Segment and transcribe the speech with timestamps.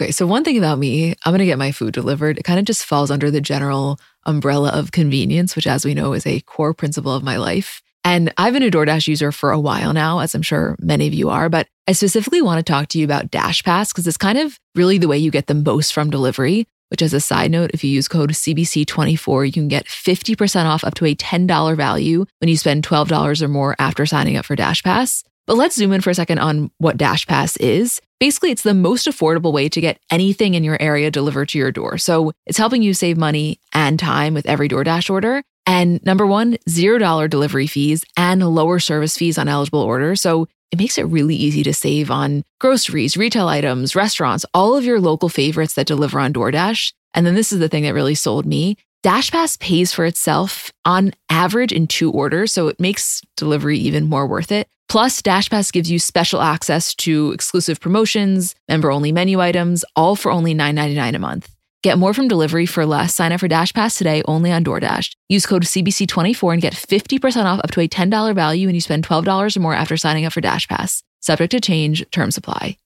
[0.00, 2.38] Okay, so one thing about me, I'm going to get my food delivered.
[2.38, 6.14] It kind of just falls under the general umbrella of convenience, which, as we know,
[6.14, 7.82] is a core principle of my life.
[8.02, 11.12] And I've been a DoorDash user for a while now, as I'm sure many of
[11.12, 14.16] you are, but I specifically want to talk to you about Dash Pass because it's
[14.16, 16.66] kind of really the way you get the most from delivery.
[16.88, 20.82] Which, as a side note, if you use code CBC24, you can get 50% off
[20.82, 24.56] up to a $10 value when you spend $12 or more after signing up for
[24.56, 25.22] Dash Pass.
[25.50, 28.00] But let's zoom in for a second on what Dash Pass is.
[28.20, 31.72] Basically, it's the most affordable way to get anything in your area delivered to your
[31.72, 31.98] door.
[31.98, 35.42] So it's helping you save money and time with every DoorDash order.
[35.66, 40.22] And number one, $0 delivery fees and lower service fees on eligible orders.
[40.22, 44.84] So it makes it really easy to save on groceries, retail items, restaurants, all of
[44.84, 46.92] your local favorites that deliver on DoorDash.
[47.12, 48.76] And then this is the thing that really sold me.
[49.02, 54.26] DashPass pays for itself on average in two orders, so it makes delivery even more
[54.26, 54.68] worth it.
[54.90, 60.30] Plus, DashPass gives you special access to exclusive promotions, member only menu items, all for
[60.30, 61.48] only $9.99 a month.
[61.82, 63.14] Get more from delivery for less.
[63.14, 65.12] Sign up for DashPass today only on DoorDash.
[65.30, 69.06] Use code CBC24 and get 50% off up to a $10 value when you spend
[69.06, 71.02] $12 or more after signing up for DashPass.
[71.20, 72.76] Subject to change, terms apply.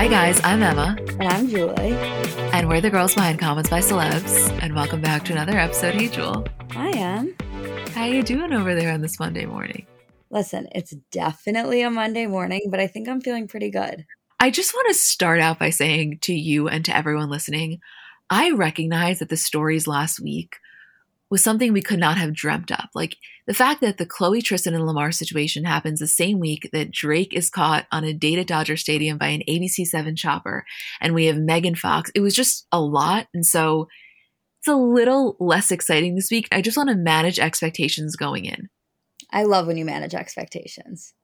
[0.00, 0.96] Hi, guys, I'm Emma.
[0.98, 1.92] And I'm Julie.
[2.54, 4.48] And we're the girls behind Comments by Celebs.
[4.62, 5.92] And welcome back to another episode.
[5.94, 6.46] Hey, Jewel.
[6.70, 7.34] I am.
[7.90, 9.86] How are you doing over there on this Monday morning?
[10.30, 14.06] Listen, it's definitely a Monday morning, but I think I'm feeling pretty good.
[14.40, 17.80] I just want to start out by saying to you and to everyone listening,
[18.30, 20.56] I recognize that the stories last week
[21.30, 22.90] was something we could not have dreamt up.
[22.94, 26.90] Like the fact that the Khloé Tristan and Lamar situation happens the same week that
[26.90, 30.64] Drake is caught on a date at Dodger Stadium by an ABC7 chopper,
[31.00, 32.10] and we have Megan Fox.
[32.14, 33.28] It was just a lot.
[33.32, 33.88] And so
[34.58, 36.48] it's a little less exciting this week.
[36.52, 38.68] I just want to manage expectations going in.
[39.32, 41.14] I love when you manage expectations.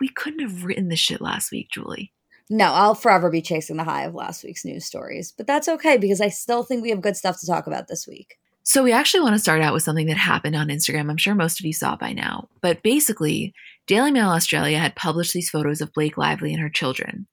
[0.00, 2.12] We couldn't have written this shit last week, Julie.
[2.50, 5.96] No, I'll forever be chasing the high of last week's news stories, but that's okay
[5.96, 8.36] because I still think we have good stuff to talk about this week.
[8.64, 11.10] So, we actually want to start out with something that happened on Instagram.
[11.10, 12.48] I'm sure most of you saw by now.
[12.60, 13.52] But basically,
[13.86, 17.26] Daily Mail Australia had published these photos of Blake Lively and her children.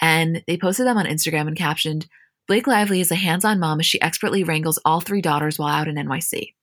[0.00, 2.06] And they posted them on Instagram and captioned
[2.48, 5.68] Blake Lively is a hands on mom as she expertly wrangles all three daughters while
[5.68, 6.54] out in NYC.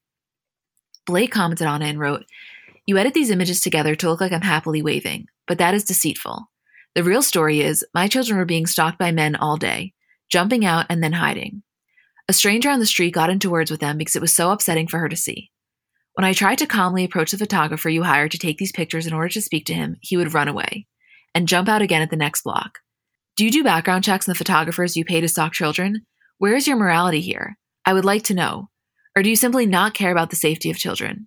[1.06, 2.24] Blake commented on it and wrote,
[2.86, 6.50] You edit these images together to look like I'm happily waving, but that is deceitful.
[6.94, 9.94] The real story is my children were being stalked by men all day,
[10.28, 11.62] jumping out and then hiding.
[12.30, 14.86] A stranger on the street got into words with them because it was so upsetting
[14.86, 15.50] for her to see.
[16.14, 19.12] When I tried to calmly approach the photographer you hired to take these pictures in
[19.12, 20.86] order to speak to him, he would run away
[21.34, 22.78] and jump out again at the next block.
[23.36, 26.06] Do you do background checks on the photographers you pay to stalk children?
[26.38, 27.58] Where is your morality here?
[27.84, 28.70] I would like to know.
[29.16, 31.26] Or do you simply not care about the safety of children?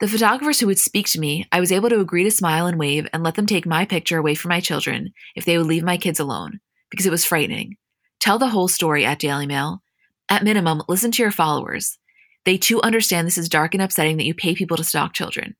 [0.00, 2.80] The photographers who would speak to me, I was able to agree to smile and
[2.80, 5.84] wave and let them take my picture away from my children if they would leave
[5.84, 6.58] my kids alone,
[6.90, 7.76] because it was frightening.
[8.18, 9.82] Tell the whole story at Daily Mail
[10.28, 11.98] at minimum, listen to your followers.
[12.44, 15.56] They too understand this is dark and upsetting that you pay people to stalk children.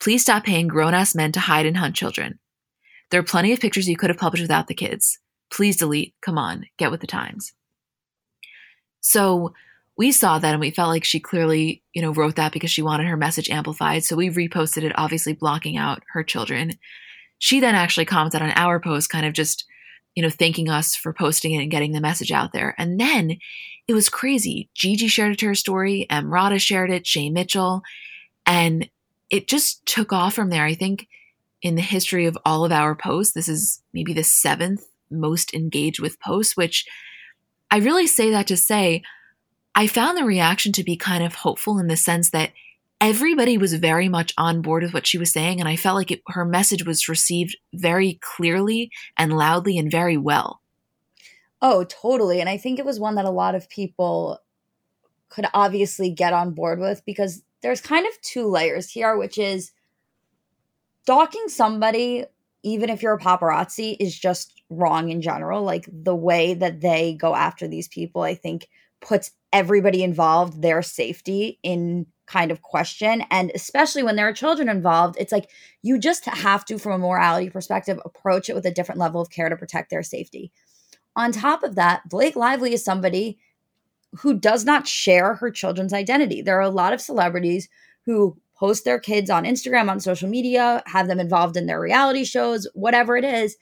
[0.00, 2.38] Please stop paying grown ass men to hide and hunt children.
[3.10, 5.18] There are plenty of pictures you could have published without the kids.
[5.50, 6.14] Please delete.
[6.22, 7.52] Come on, get with the times.
[9.00, 9.54] So
[9.96, 12.82] we saw that and we felt like she clearly, you know, wrote that because she
[12.82, 14.04] wanted her message amplified.
[14.04, 16.72] So we reposted it, obviously blocking out her children.
[17.38, 19.64] She then actually commented on our post, kind of just,
[20.14, 22.74] you know, thanking us for posting it and getting the message out there.
[22.78, 23.38] And then
[23.90, 24.68] it was crazy.
[24.74, 27.82] Gigi shared it her story, Emrata shared it, Shay Mitchell,
[28.46, 28.88] and
[29.30, 30.64] it just took off from there.
[30.64, 31.08] I think
[31.60, 36.00] in the history of all of our posts, this is maybe the seventh most engaged
[36.00, 36.86] with posts, which
[37.70, 39.02] I really say that to say
[39.74, 42.52] I found the reaction to be kind of hopeful in the sense that
[43.00, 45.58] everybody was very much on board with what she was saying.
[45.58, 50.16] And I felt like it, her message was received very clearly and loudly and very
[50.16, 50.59] well.
[51.62, 52.40] Oh, totally.
[52.40, 54.38] And I think it was one that a lot of people
[55.28, 59.72] could obviously get on board with because there's kind of two layers here, which is
[61.02, 62.24] stalking somebody,
[62.62, 65.62] even if you're a paparazzi, is just wrong in general.
[65.62, 68.68] Like the way that they go after these people, I think
[69.00, 73.24] puts everybody involved, their safety in kind of question.
[73.30, 75.50] And especially when there are children involved, it's like
[75.82, 79.30] you just have to, from a morality perspective, approach it with a different level of
[79.30, 80.52] care to protect their safety.
[81.16, 83.38] On top of that, Blake Lively is somebody
[84.18, 86.42] who does not share her children's identity.
[86.42, 87.68] There are a lot of celebrities
[88.06, 92.24] who post their kids on Instagram, on social media, have them involved in their reality
[92.24, 93.56] shows, whatever it is.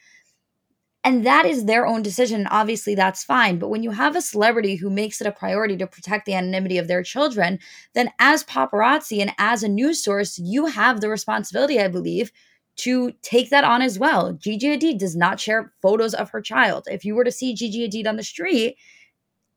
[1.04, 2.46] And that is their own decision.
[2.48, 3.58] Obviously, that's fine.
[3.58, 6.76] But when you have a celebrity who makes it a priority to protect the anonymity
[6.76, 7.60] of their children,
[7.94, 12.32] then as paparazzi and as a news source, you have the responsibility, I believe,
[12.78, 14.32] to take that on as well.
[14.32, 16.86] Gigi Hadid does not share photos of her child.
[16.90, 18.76] If you were to see Gigi Hadid on the street,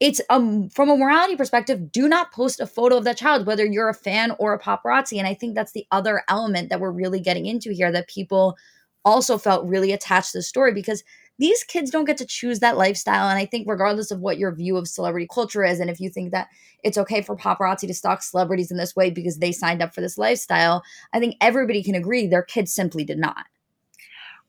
[0.02, 3.64] it's um from a morality perspective do not post a photo of that child whether
[3.64, 6.92] you're a fan or a paparazzi and i think that's the other element that we're
[6.92, 8.58] really getting into here that people
[9.06, 11.04] also felt really attached to the story because
[11.42, 14.54] these kids don't get to choose that lifestyle and i think regardless of what your
[14.54, 16.48] view of celebrity culture is and if you think that
[16.84, 20.02] it's okay for paparazzi to stalk celebrities in this way because they signed up for
[20.02, 20.82] this lifestyle
[21.14, 23.46] i think everybody can agree their kids simply did not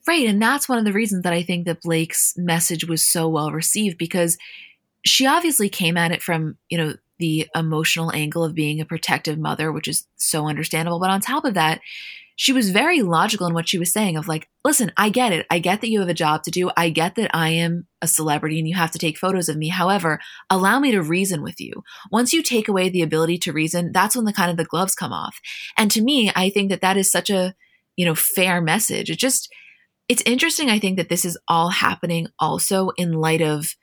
[0.06, 3.28] right and that's one of the reasons that i think that blake's message was so
[3.28, 4.38] well received because
[5.04, 9.38] she obviously came at it from, you know, the emotional angle of being a protective
[9.38, 10.98] mother, which is so understandable.
[10.98, 11.80] But on top of that,
[12.36, 15.46] she was very logical in what she was saying of like, listen, I get it.
[15.50, 16.70] I get that you have a job to do.
[16.76, 19.68] I get that I am a celebrity and you have to take photos of me.
[19.68, 20.20] However,
[20.50, 21.82] allow me to reason with you.
[22.10, 24.94] Once you take away the ability to reason, that's when the kind of the gloves
[24.94, 25.38] come off.
[25.76, 27.54] And to me, I think that that is such a,
[27.96, 29.10] you know, fair message.
[29.10, 29.48] It just,
[30.08, 30.70] it's interesting.
[30.70, 33.74] I think that this is all happening also in light of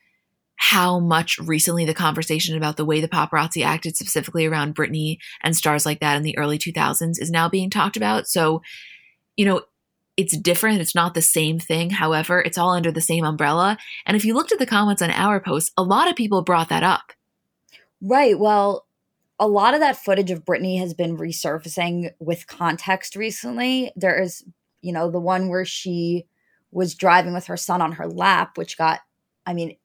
[0.62, 5.56] how much recently the conversation about the way the paparazzi acted specifically around Britney and
[5.56, 8.28] stars like that in the early 2000s is now being talked about.
[8.28, 8.62] So,
[9.38, 9.62] you know,
[10.18, 10.82] it's different.
[10.82, 11.92] It's not the same thing.
[11.92, 13.78] However, it's all under the same umbrella.
[14.06, 16.68] And if you looked at the comments on our post, a lot of people brought
[16.68, 17.14] that up.
[18.02, 18.38] Right.
[18.38, 18.86] Well,
[19.40, 23.94] a lot of that footage of Britney has been resurfacing with context recently.
[23.96, 24.44] There is,
[24.82, 26.26] you know, the one where she
[26.70, 29.00] was driving with her son on her lap, which got,
[29.46, 29.78] I mean,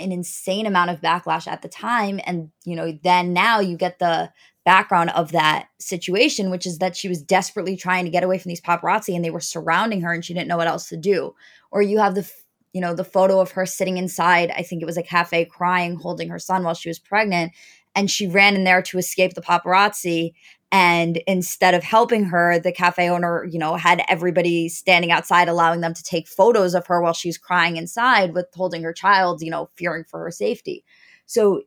[0.00, 3.98] an insane amount of backlash at the time and you know then now you get
[3.98, 4.30] the
[4.64, 8.48] background of that situation which is that she was desperately trying to get away from
[8.48, 11.34] these paparazzi and they were surrounding her and she didn't know what else to do.
[11.70, 12.30] Or you have the
[12.72, 15.96] you know the photo of her sitting inside i think it was a cafe crying
[15.96, 17.52] holding her son while she was pregnant
[17.94, 20.32] and she ran in there to escape the paparazzi
[20.72, 25.80] and instead of helping her the cafe owner you know had everybody standing outside allowing
[25.80, 29.50] them to take photos of her while she's crying inside with holding her child you
[29.50, 30.84] know fearing for her safety.
[31.26, 31.62] So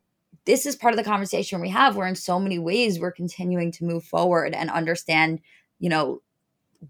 [0.45, 3.71] this is part of the conversation we have where in so many ways we're continuing
[3.73, 5.39] to move forward and understand
[5.79, 6.21] you know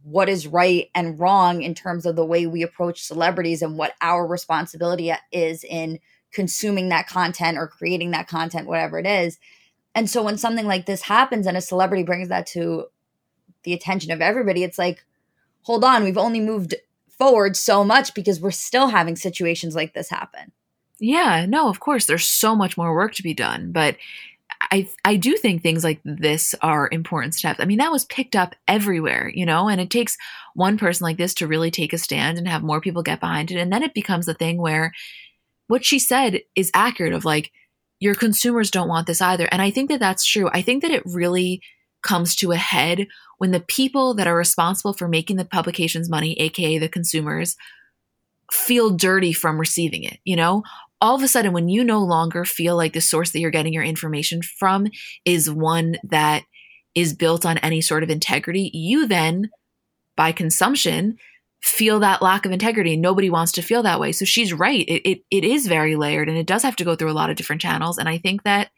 [0.02, 3.94] what is right and wrong in terms of the way we approach celebrities and what
[4.02, 6.00] our responsibility is in
[6.32, 9.38] consuming that content or creating that content whatever it is
[9.96, 12.86] and so when something like this happens and a celebrity brings that to
[13.64, 15.06] the attention of everybody, it's like,
[15.62, 16.76] hold on, we've only moved
[17.10, 20.52] forward so much because we're still having situations like this happen.
[21.00, 23.98] Yeah, no, of course, there's so much more work to be done, but
[24.72, 27.60] I I do think things like this are important steps.
[27.60, 30.18] I mean, that was picked up everywhere, you know, and it takes
[30.54, 33.52] one person like this to really take a stand and have more people get behind
[33.52, 34.94] it, and then it becomes a thing where
[35.68, 37.14] what she said is accurate.
[37.14, 37.52] Of like,
[38.04, 39.48] your consumers don't want this either.
[39.50, 40.50] And I think that that's true.
[40.52, 41.62] I think that it really
[42.02, 43.08] comes to a head
[43.38, 47.56] when the people that are responsible for making the publication's money, aka the consumers,
[48.52, 50.20] feel dirty from receiving it.
[50.26, 50.64] You know,
[51.00, 53.72] all of a sudden, when you no longer feel like the source that you're getting
[53.72, 54.88] your information from
[55.24, 56.44] is one that
[56.96, 59.50] is built on any sort of integrity, you then,
[60.18, 61.18] by consumption,
[61.64, 62.98] feel that lack of integrity.
[62.98, 64.12] Nobody wants to feel that way.
[64.12, 64.86] So she's right.
[64.86, 67.30] It, it, it is very layered and it does have to go through a lot
[67.30, 67.98] of different channels.
[67.98, 68.70] And I think that,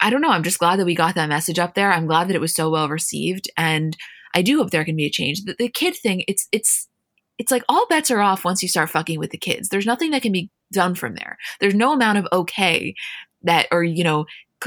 [0.00, 1.92] I don't know, I'm just glad that we got that message up there.
[1.92, 3.50] I'm glad that it was so well received.
[3.54, 3.94] And
[4.34, 5.44] I do hope there can be a change.
[5.44, 6.88] The, the kid thing, it's, it's,
[7.36, 9.68] it's like all bets are off once you start fucking with the kids.
[9.68, 11.36] There's nothing that can be done from there.
[11.60, 12.94] There's no amount of okay
[13.42, 14.24] that, or, you know,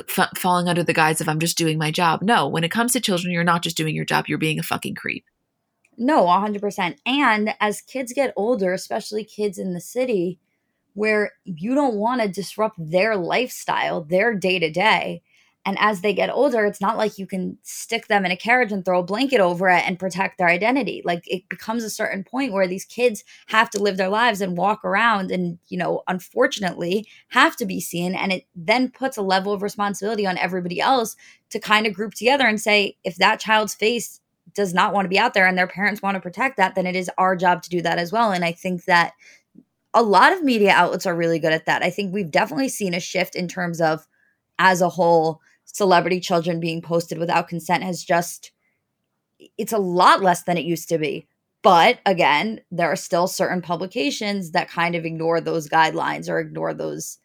[0.07, 2.21] f- falling under the guise of I'm just doing my job.
[2.21, 4.63] No, when it comes to children, you're not just doing your job, you're being a
[4.63, 5.25] fucking creep.
[5.97, 6.97] No, 100%.
[7.05, 10.39] And as kids get older, especially kids in the city,
[10.93, 15.21] where you don't want to disrupt their lifestyle, their day to day.
[15.65, 18.73] And as they get older, it's not like you can stick them in a carriage
[18.73, 21.01] and throw a blanket over it and protect their identity.
[21.05, 24.57] Like it becomes a certain point where these kids have to live their lives and
[24.57, 28.13] walk around and, you know, unfortunately have to be seen.
[28.13, 31.15] And it then puts a level of responsibility on everybody else
[31.51, 34.19] to kind of group together and say, if that child's face
[34.55, 36.85] does not want to be out there and their parents want to protect that, then
[36.85, 38.31] it is our job to do that as well.
[38.31, 39.13] And I think that
[39.93, 41.83] a lot of media outlets are really good at that.
[41.83, 44.07] I think we've definitely seen a shift in terms of,
[44.59, 48.51] as a whole, celebrity children being posted without consent has just,
[49.57, 51.27] it's a lot less than it used to be.
[51.63, 56.73] But again, there are still certain publications that kind of ignore those guidelines or ignore
[56.73, 57.19] those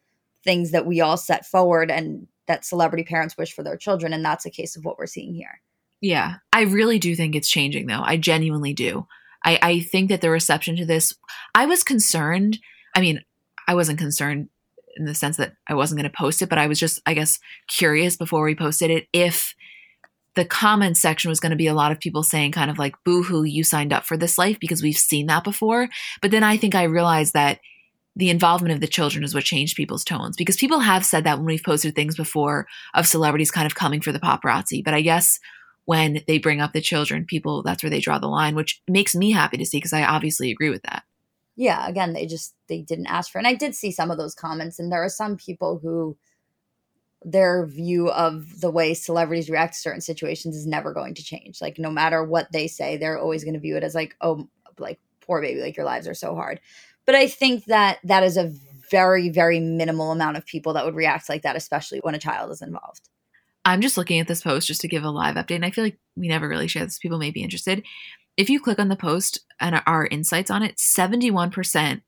[0.44, 4.12] things that we all set forward and that celebrity parents wish for their children.
[4.12, 5.60] And that's a case of what we're seeing here.
[6.00, 8.02] Yeah, I really do think it's changing though.
[8.02, 9.06] I genuinely do.
[9.44, 11.14] I, I think that the reception to this,
[11.54, 12.58] I was concerned.
[12.94, 13.22] I mean,
[13.66, 14.48] I wasn't concerned
[14.96, 17.14] in the sense that I wasn't going to post it, but I was just, I
[17.14, 17.38] guess,
[17.68, 19.54] curious before we posted it if
[20.34, 22.94] the comment section was going to be a lot of people saying kind of like
[23.04, 25.88] boo hoo you signed up for this life because we've seen that before
[26.22, 27.58] but then i think i realized that
[28.14, 31.38] the involvement of the children is what changed people's tones because people have said that
[31.38, 35.00] when we've posted things before of celebrities kind of coming for the paparazzi but i
[35.00, 35.40] guess
[35.88, 39.14] when they bring up the children people that's where they draw the line which makes
[39.14, 41.02] me happy to see because i obviously agree with that
[41.56, 44.34] yeah again they just they didn't ask for and i did see some of those
[44.34, 46.14] comments and there are some people who
[47.24, 51.60] their view of the way celebrities react to certain situations is never going to change.
[51.60, 54.48] Like no matter what they say, they're always going to view it as like, oh,
[54.78, 56.60] like poor baby, like your lives are so hard.
[57.06, 58.52] But I think that that is a
[58.90, 62.50] very, very minimal amount of people that would react like that, especially when a child
[62.50, 63.08] is involved.
[63.64, 65.84] I'm just looking at this post just to give a live update, and I feel
[65.84, 66.98] like we never really share this.
[66.98, 67.82] People may be interested.
[68.36, 72.02] If you click on the post and our insights on it, 71%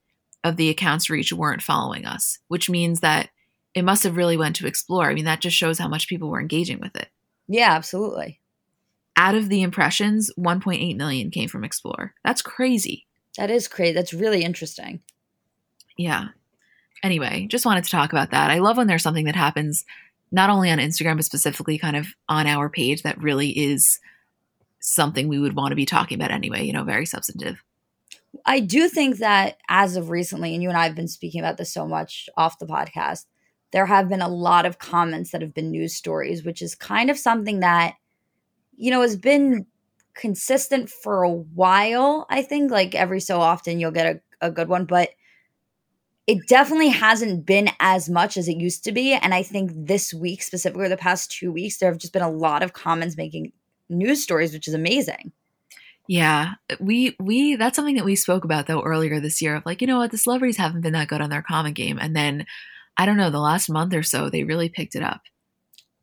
[0.44, 3.30] of the accounts reached weren't following us, which means that
[3.74, 5.10] it must have really went to explore.
[5.10, 7.08] I mean, that just shows how much people were engaging with it.
[7.46, 8.40] Yeah, absolutely.
[9.16, 12.14] Out of the impressions, 1.8 million came from explore.
[12.24, 13.06] That's crazy.
[13.36, 13.92] That is crazy.
[13.92, 15.00] That's really interesting.
[15.96, 16.28] Yeah.
[17.02, 18.50] Anyway, just wanted to talk about that.
[18.50, 19.84] I love when there's something that happens
[20.32, 23.98] not only on Instagram, but specifically kind of on our page that really is
[24.80, 27.62] something we would want to be talking about anyway, you know, very substantive.
[28.46, 31.56] I do think that as of recently, and you and I have been speaking about
[31.56, 33.26] this so much off the podcast,
[33.72, 37.10] there have been a lot of comments that have been news stories, which is kind
[37.10, 37.94] of something that,
[38.76, 39.66] you know, has been
[40.14, 42.26] consistent for a while.
[42.30, 45.10] I think like every so often you'll get a, a good one, but
[46.30, 49.14] it definitely hasn't been as much as it used to be.
[49.14, 52.22] And I think this week, specifically or the past two weeks, there have just been
[52.22, 53.52] a lot of comments making
[53.88, 55.32] news stories, which is amazing.
[56.06, 59.80] Yeah, we we that's something that we spoke about though earlier this year of like,
[59.80, 61.98] you know what, the celebrities haven't been that good on their comment game.
[62.00, 62.46] And then
[62.96, 65.22] I don't know, the last month or so, they really picked it up.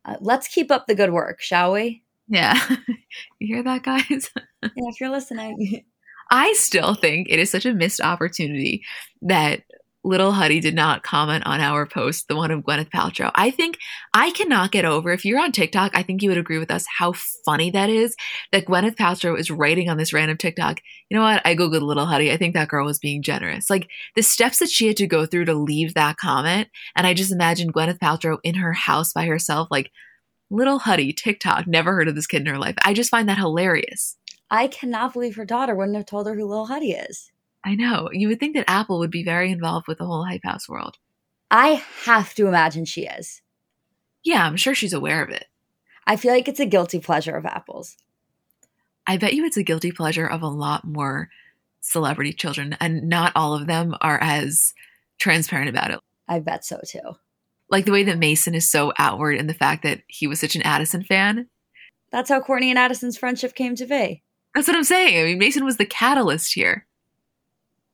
[0.04, 2.04] Uh, let's keep up the good work, shall we?
[2.28, 2.60] Yeah.
[3.40, 4.10] you hear that, guys?
[4.62, 5.86] yeah, if you're listening.
[6.32, 8.84] I still think it is such a missed opportunity
[9.22, 9.62] that
[10.08, 13.30] Little Huddy did not comment on our post, the one of Gwyneth Paltrow.
[13.36, 13.78] I think
[14.14, 16.86] I cannot get over, if you're on TikTok, I think you would agree with us
[16.98, 17.12] how
[17.44, 18.16] funny that is
[18.54, 20.80] that Gwyneth Paltrow is writing on this random TikTok.
[21.10, 21.46] You know what?
[21.46, 22.32] I Googled Little Huddy.
[22.32, 23.70] I think that girl was being generous.
[23.70, 26.70] Like the steps that she had to go through to leave that comment.
[26.96, 29.92] And I just imagine Gwyneth Paltrow in her house by herself, like,
[30.50, 32.76] Little Huddy, TikTok, never heard of this kid in her life.
[32.86, 34.16] I just find that hilarious.
[34.50, 37.30] I cannot believe her daughter wouldn't have told her who Little Huddy is.
[37.64, 38.10] I know.
[38.12, 40.98] You would think that Apple would be very involved with the whole Hype House world.
[41.50, 43.42] I have to imagine she is.
[44.24, 45.46] Yeah, I'm sure she's aware of it.
[46.06, 47.98] I feel like it's a guilty pleasure of Apple's.
[49.06, 51.30] I bet you it's a guilty pleasure of a lot more
[51.82, 54.74] celebrity children, and not all of them are as
[55.18, 56.00] transparent about it.
[56.28, 57.16] I bet so too.
[57.70, 60.56] Like the way that Mason is so outward in the fact that he was such
[60.56, 61.48] an Addison fan.
[62.12, 64.24] That's how Kourtney and Addison's friendship came to be.
[64.56, 65.20] That's what I'm saying.
[65.20, 66.86] I mean, Mason was the catalyst here.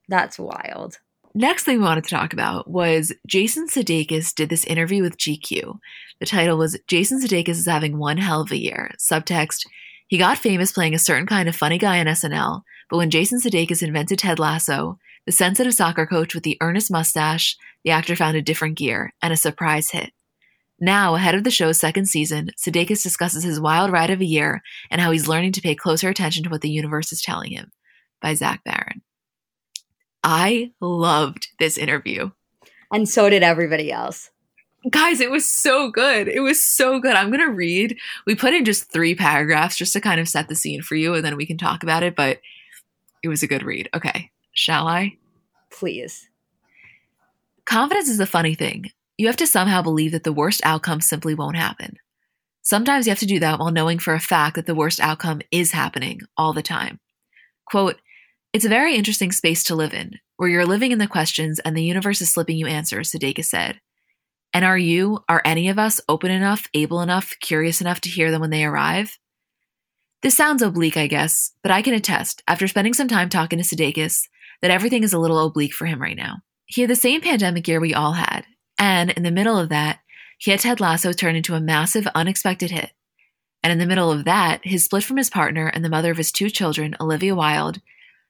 [0.08, 0.98] That's wild.
[1.36, 5.78] Next thing we wanted to talk about was Jason Sudeikis did this interview with GQ.
[6.20, 8.92] The title was Jason Sudeikis is having one hell of a year.
[8.98, 9.66] Subtext,
[10.06, 13.40] he got famous playing a certain kind of funny guy on SNL, but when Jason
[13.40, 18.36] Sudeikis invented Ted Lasso, the sensitive soccer coach with the earnest mustache, the actor found
[18.36, 20.12] a different gear and a surprise hit.
[20.78, 24.62] Now, ahead of the show's second season, Sudeikis discusses his wild ride of a year
[24.90, 27.72] and how he's learning to pay closer attention to what the universe is telling him.
[28.20, 29.02] By Zach Baron.
[30.24, 32.30] I loved this interview.
[32.90, 34.30] And so did everybody else.
[34.90, 36.28] Guys, it was so good.
[36.28, 37.14] It was so good.
[37.14, 37.96] I'm going to read.
[38.26, 41.14] We put in just three paragraphs just to kind of set the scene for you,
[41.14, 42.40] and then we can talk about it, but
[43.22, 43.88] it was a good read.
[43.94, 44.30] Okay.
[44.52, 45.16] Shall I?
[45.70, 46.28] Please.
[47.64, 48.90] Confidence is a funny thing.
[49.16, 51.96] You have to somehow believe that the worst outcome simply won't happen.
[52.62, 55.40] Sometimes you have to do that while knowing for a fact that the worst outcome
[55.50, 56.98] is happening all the time.
[57.66, 57.96] Quote,
[58.54, 61.76] it's a very interesting space to live in, where you're living in the questions and
[61.76, 63.80] the universe is slipping you answers, Sudeikis said.
[64.52, 68.30] And are you, are any of us open enough, able enough, curious enough to hear
[68.30, 69.18] them when they arrive?
[70.22, 73.64] This sounds oblique, I guess, but I can attest, after spending some time talking to
[73.64, 74.28] Sudeikis,
[74.62, 76.36] that everything is a little oblique for him right now.
[76.66, 78.44] He had the same pandemic year we all had,
[78.78, 79.98] and in the middle of that,
[80.38, 82.92] he had Ted Lasso turn into a massive, unexpected hit.
[83.64, 86.18] And in the middle of that, his split from his partner and the mother of
[86.18, 87.80] his two children, Olivia Wilde,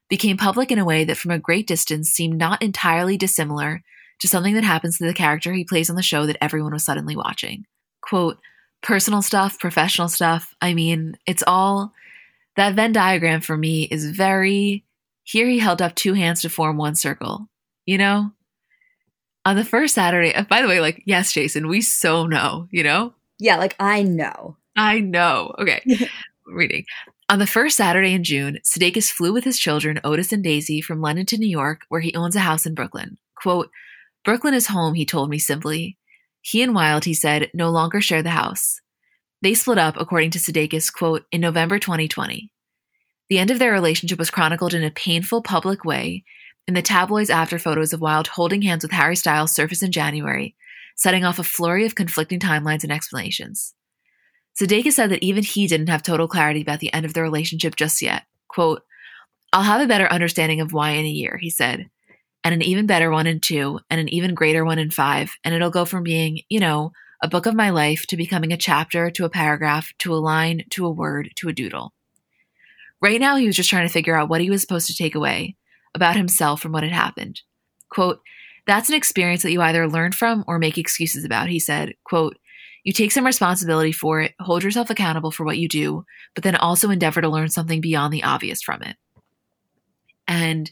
[0.09, 3.81] became public in a way that from a great distance seemed not entirely dissimilar
[4.19, 6.85] to something that happens to the character he plays on the show that everyone was
[6.85, 7.65] suddenly watching.
[8.01, 8.37] Quote,
[8.81, 10.53] personal stuff, professional stuff.
[10.61, 11.91] I mean, it's all
[12.55, 14.85] that Venn diagram for me is very
[15.23, 17.49] here he held up two hands to form one circle,
[17.85, 18.31] you know?
[19.43, 22.83] On the first Saturday, uh, by the way, like, yes, Jason, we so know, you
[22.83, 23.13] know?
[23.39, 24.55] Yeah, like I know.
[24.77, 25.53] I know.
[25.59, 25.81] Okay.
[26.45, 26.85] Reading.
[27.27, 31.01] On the first Saturday in June, Sudeikis flew with his children, Otis and Daisy, from
[31.01, 33.17] London to New York, where he owns a house in Brooklyn.
[33.35, 33.71] Quote,
[34.23, 35.97] Brooklyn is home, he told me simply.
[36.41, 38.79] He and Wilde, he said, no longer share the house.
[39.41, 42.51] They split up, according to Sudeikis, quote, in November 2020.
[43.29, 46.23] The end of their relationship was chronicled in a painful public way
[46.67, 50.55] in the tabloids after photos of Wilde holding hands with Harry Styles surfaced in January,
[50.95, 53.73] setting off a flurry of conflicting timelines and explanations.
[54.59, 57.75] Sudeikis said that even he didn't have total clarity about the end of the relationship
[57.75, 58.23] just yet.
[58.47, 58.83] Quote,
[59.51, 61.89] I'll have a better understanding of why in a year, he said,
[62.43, 65.53] and an even better one in two, and an even greater one in five, and
[65.53, 69.09] it'll go from being, you know, a book of my life to becoming a chapter
[69.09, 71.93] to a paragraph to a line to a word to a doodle.
[73.01, 75.15] Right now, he was just trying to figure out what he was supposed to take
[75.15, 75.55] away
[75.93, 77.41] about himself from what had happened.
[77.89, 78.19] Quote,
[78.67, 81.93] that's an experience that you either learn from or make excuses about, he said.
[82.03, 82.37] Quote,
[82.85, 86.55] you take some responsibility for it, hold yourself accountable for what you do, but then
[86.55, 88.95] also endeavor to learn something beyond the obvious from it.
[90.27, 90.69] And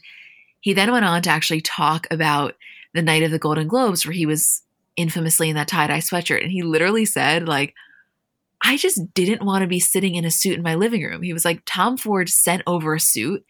[0.60, 2.54] he then went on to actually talk about
[2.94, 4.62] the night of the Golden Globes, where he was
[4.96, 6.40] infamously in that tie dye sweatshirt.
[6.40, 7.74] And he literally said, like,
[8.62, 11.22] I just didn't want to be sitting in a suit in my living room.
[11.22, 13.44] He was like, Tom Ford sent over a suit.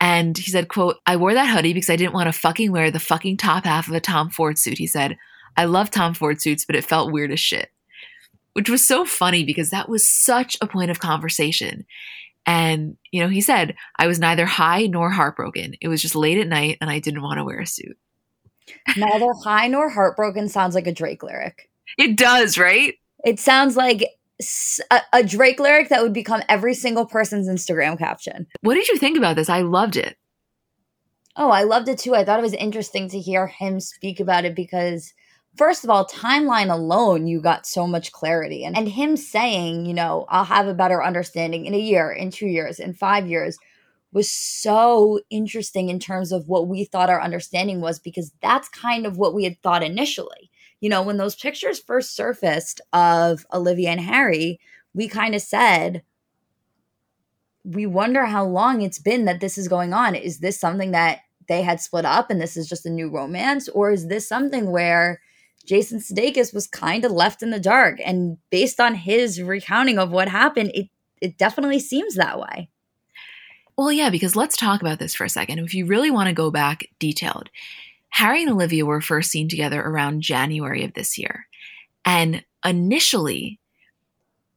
[0.00, 2.92] And he said, quote, I wore that hoodie because I didn't want to fucking wear
[2.92, 4.78] the fucking top half of a Tom Ford suit.
[4.78, 5.18] He said,
[5.56, 7.70] I love Tom Ford suits, but it felt weird as shit
[8.56, 11.84] which was so funny because that was such a point of conversation.
[12.46, 15.74] And, you know, he said, I was neither high nor heartbroken.
[15.82, 17.98] It was just late at night and I didn't want to wear a suit.
[18.96, 21.68] Neither high nor heartbroken sounds like a Drake lyric.
[21.98, 22.94] It does, right?
[23.26, 24.08] It sounds like
[24.90, 28.46] a, a, Drake lyric that would become every single person's Instagram caption.
[28.62, 29.50] What did you think about this?
[29.50, 30.16] I loved it.
[31.36, 32.14] Oh, I loved it too.
[32.14, 35.12] I thought it was interesting to hear him speak about it because
[35.56, 38.64] first of all, timeline alone, you got so much clarity.
[38.64, 42.30] And, and him saying, you know, I'll have a better understanding in a year, in
[42.30, 43.58] two years, in five years
[44.12, 49.04] was so interesting in terms of what we thought our understanding was, because that's kind
[49.04, 50.50] of what we had thought initially.
[50.80, 54.58] You know, when those pictures first surfaced of Olivia and Harry,
[54.94, 56.02] we kind of said,
[57.62, 60.14] we wonder how long it's been that this is going on.
[60.14, 63.68] Is this something that they had split up and this is just a new romance?
[63.68, 65.20] Or is this something where
[65.64, 67.98] Jason Sudeikis was kind of left in the dark.
[68.04, 70.88] And based on his recounting of what happened, it
[71.20, 72.68] it definitely seems that way.
[73.76, 75.58] Well, yeah, because let's talk about this for a second.
[75.58, 77.50] If you really want to go back detailed,
[78.10, 81.46] Harry and Olivia were first seen together around January of this year.
[82.04, 83.60] And initially,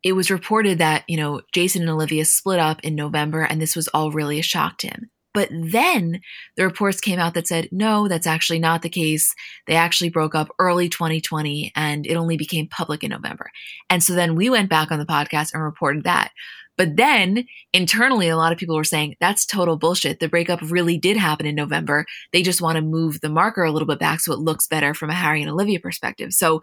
[0.03, 3.75] it was reported that, you know, Jason and Olivia split up in November, and this
[3.75, 5.09] was all really a shock to him.
[5.33, 6.21] But then
[6.55, 9.33] the reports came out that said, no, that's actually not the case.
[9.67, 13.51] They actually broke up early 2020 and it only became public in November.
[13.89, 16.31] And so then we went back on the podcast and reported that.
[16.77, 20.21] But then internally, a lot of people were saying that's total bullshit.
[20.21, 22.05] The breakup really did happen in November.
[22.31, 24.93] They just want to move the marker a little bit back so it looks better
[24.93, 26.31] from a Harry and Olivia perspective.
[26.31, 26.61] So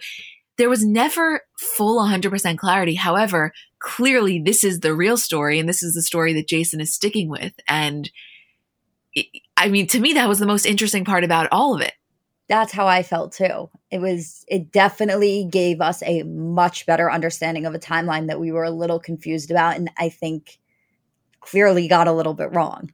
[0.56, 2.94] there was never full 100% clarity.
[2.94, 6.94] However, clearly this is the real story and this is the story that Jason is
[6.94, 7.52] sticking with.
[7.68, 8.10] And
[9.56, 11.94] I mean, to me, that was the most interesting part about all of it.
[12.48, 13.68] That's how I felt too.
[13.90, 18.52] It was, it definitely gave us a much better understanding of a timeline that we
[18.52, 19.76] were a little confused about.
[19.76, 20.58] And I think
[21.40, 22.92] clearly got a little bit wrong.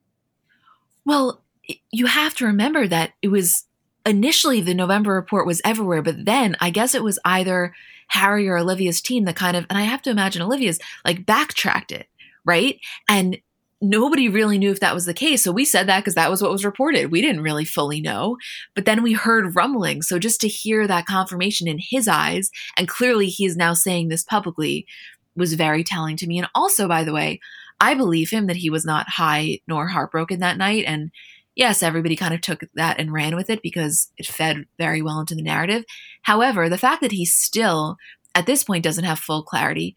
[1.04, 1.42] Well,
[1.90, 3.64] you have to remember that it was
[4.06, 7.74] initially the November report was everywhere, but then I guess it was either
[8.08, 11.92] Harry or Olivia's team that kind of, and I have to imagine Olivia's like backtracked
[11.92, 12.06] it,
[12.44, 12.78] right?
[13.08, 13.38] And
[13.82, 15.42] nobody really knew if that was the case.
[15.42, 17.10] So we said that because that was what was reported.
[17.10, 18.36] We didn't really fully know.
[18.74, 20.02] But then we heard rumbling.
[20.02, 24.08] So just to hear that confirmation in his eyes, and clearly he is now saying
[24.08, 24.86] this publicly,
[25.34, 26.38] was very telling to me.
[26.38, 27.40] And also, by the way,
[27.80, 30.84] I believe him that he was not high nor heartbroken that night.
[30.86, 31.10] And
[31.56, 35.18] yes, everybody kind of took that and ran with it because it fed very well
[35.18, 35.84] into the narrative.
[36.22, 37.96] However, the fact that he still,
[38.34, 39.96] at this point, doesn't have full clarity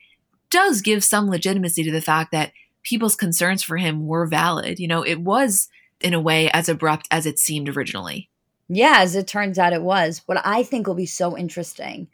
[0.49, 2.51] does give some legitimacy to the fact that
[2.85, 4.79] people's concerns for him were valid.
[4.79, 5.67] You know, it was
[5.99, 8.29] in a way as abrupt as it seemed originally.
[8.69, 10.21] Yeah, as it turns out, it was.
[10.25, 12.07] What I think will be so interesting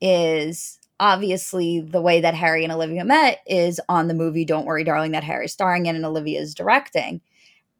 [0.00, 4.84] is obviously the way that Harry and Olivia met is on the movie Don't Worry,
[4.84, 7.20] Darling, that Harry's starring in and Olivia is directing.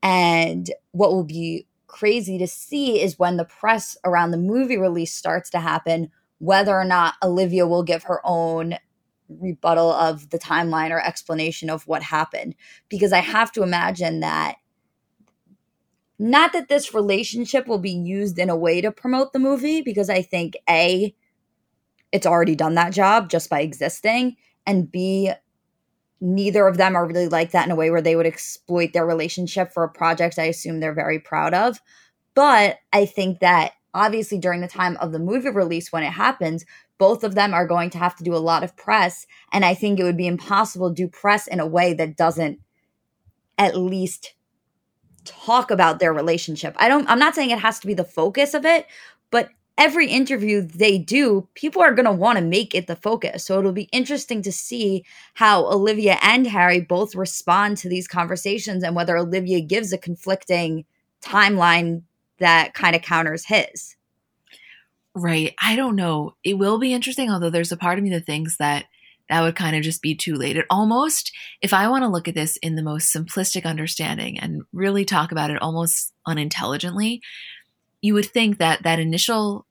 [0.03, 5.15] And what will be crazy to see is when the press around the movie release
[5.15, 8.77] starts to happen, whether or not Olivia will give her own
[9.29, 12.55] rebuttal of the timeline or explanation of what happened
[12.89, 14.57] because I have to imagine that
[16.19, 20.11] not that this relationship will be used in a way to promote the movie because
[20.11, 21.15] I think A
[22.13, 25.33] it's already done that job just by existing and B,
[26.21, 29.07] neither of them are really like that in a way where they would exploit their
[29.07, 31.81] relationship for a project I assume they're very proud of.
[32.35, 36.65] But I think that obviously during the time of the movie release when it happens,
[37.03, 39.27] both of them are going to have to do a lot of press.
[39.51, 42.61] And I think it would be impossible to do press in a way that doesn't
[43.59, 44.35] at least
[45.25, 46.77] talk about their relationship.
[46.79, 48.87] I don't I'm not saying it has to be the focus of it,
[49.33, 53.45] but every interview they do, people are going to want to make it the focus.
[53.47, 58.85] So it'll be interesting to see how Olivia and Harry both respond to these conversations
[58.85, 60.85] and whether Olivia gives a conflicting
[61.21, 62.03] timeline
[62.39, 63.97] that kind of counters his.
[65.15, 65.55] Right.
[65.63, 66.37] I don't know.
[66.43, 68.87] It will be interesting, although there's a part of me that thinks that
[69.29, 70.57] that would kind of just be too late.
[70.57, 74.63] It almost, if I want to look at this in the most simplistic understanding and
[74.73, 77.21] really talk about it almost unintelligently,
[78.01, 79.67] you would think that that initial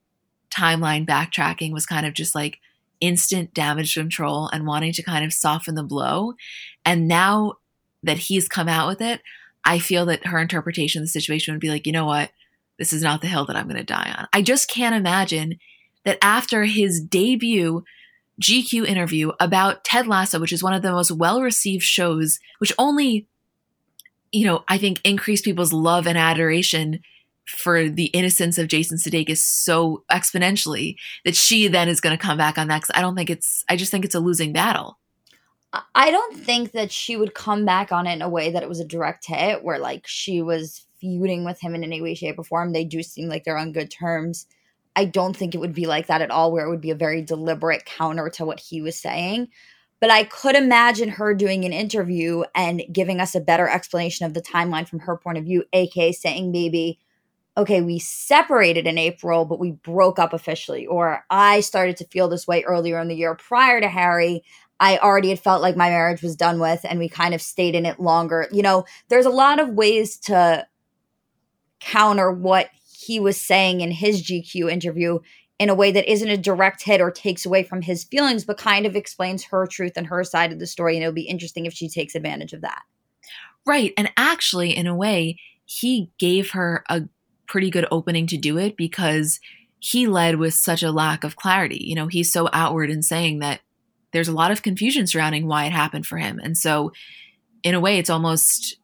[0.52, 2.60] timeline backtracking was kind of just like
[3.00, 6.34] instant damage control and wanting to kind of soften the blow.
[6.86, 7.56] And now
[8.04, 9.22] that he's come out with it,
[9.66, 12.32] I feel that her interpretation of the situation would be like, you know what?
[12.82, 14.28] This is not the hill that I'm going to die on.
[14.34, 15.60] I just can't imagine
[16.04, 17.84] that after his debut
[18.42, 22.74] GQ interview about Ted Lasso, which is one of the most well received shows, which
[22.80, 23.28] only,
[24.32, 27.02] you know, I think increased people's love and adoration
[27.46, 32.40] for the innocence of Jason Sudeikis so exponentially that she then is going to come
[32.40, 32.82] back on that.
[32.82, 34.98] Cause I don't think it's, I just think it's a losing battle.
[35.94, 38.70] I don't think that she would come back on it in a way that it
[38.70, 42.40] was a direct hit where like she was feuding with him in any way, shape,
[42.40, 42.72] or form.
[42.72, 44.46] They do seem like they're on good terms.
[44.96, 46.96] I don't think it would be like that at all, where it would be a
[46.96, 49.50] very deliberate counter to what he was saying.
[50.00, 54.34] But I could imagine her doing an interview and giving us a better explanation of
[54.34, 57.00] the timeline from her point of view, aka saying maybe,
[57.56, 60.88] okay, we separated in April, but we broke up officially.
[60.88, 64.44] Or I started to feel this way earlier in the year prior to Harry.
[64.80, 67.76] I already had felt like my marriage was done with, and we kind of stayed
[67.76, 68.48] in it longer.
[68.52, 70.66] You know, there's a lot of ways to
[71.82, 75.20] counter what he was saying in his GQ interview
[75.60, 78.58] in a way that isn't a direct hit or takes away from his feelings, but
[78.58, 80.96] kind of explains her truth and her side of the story.
[80.96, 82.82] And it'll be interesting if she takes advantage of that.
[83.66, 83.94] Right.
[83.98, 87.04] And actually, in a way, he gave her a
[87.48, 89.40] pretty good opening to do it because
[89.78, 91.84] he led with such a lack of clarity.
[91.84, 93.62] You know, he's so outward in saying that
[94.14, 96.40] there's a lot of confusion surrounding why it happened for him.
[96.42, 96.92] And so,
[97.64, 98.78] in a way, it's almost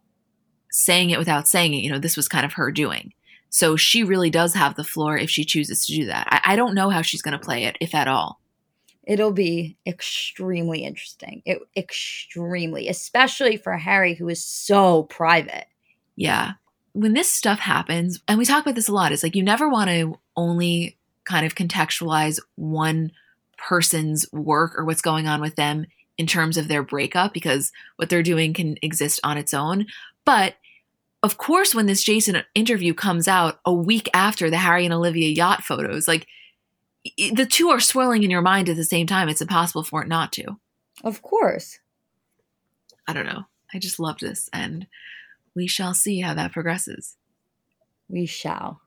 [0.72, 1.84] saying it without saying it.
[1.84, 3.14] You know, this was kind of her doing.
[3.50, 6.28] So she really does have the floor if she chooses to do that.
[6.30, 8.40] I, I don't know how she's going to play it, if at all.
[9.04, 11.42] It'll be extremely interesting.
[11.46, 15.66] It, extremely, especially for Harry, who is so private.
[16.18, 16.54] Yeah.
[16.92, 19.70] When this stuff happens, and we talk about this a lot, it's like you never
[19.70, 23.12] want to only kind of contextualize one
[23.58, 25.86] person's work or what's going on with them
[26.18, 29.86] in terms of their breakup because what they're doing can exist on its own.
[30.28, 30.56] But
[31.24, 35.30] of course, when this Jason interview comes out a week after the Harry and Olivia
[35.30, 36.28] yacht photos, like
[37.18, 39.30] the two are swirling in your mind at the same time.
[39.30, 40.60] It's impossible for it not to.
[41.02, 41.80] Of course.
[43.08, 43.46] I don't know.
[43.74, 44.88] I just love this, and
[45.56, 47.16] we shall see how that progresses.
[48.10, 48.82] We shall.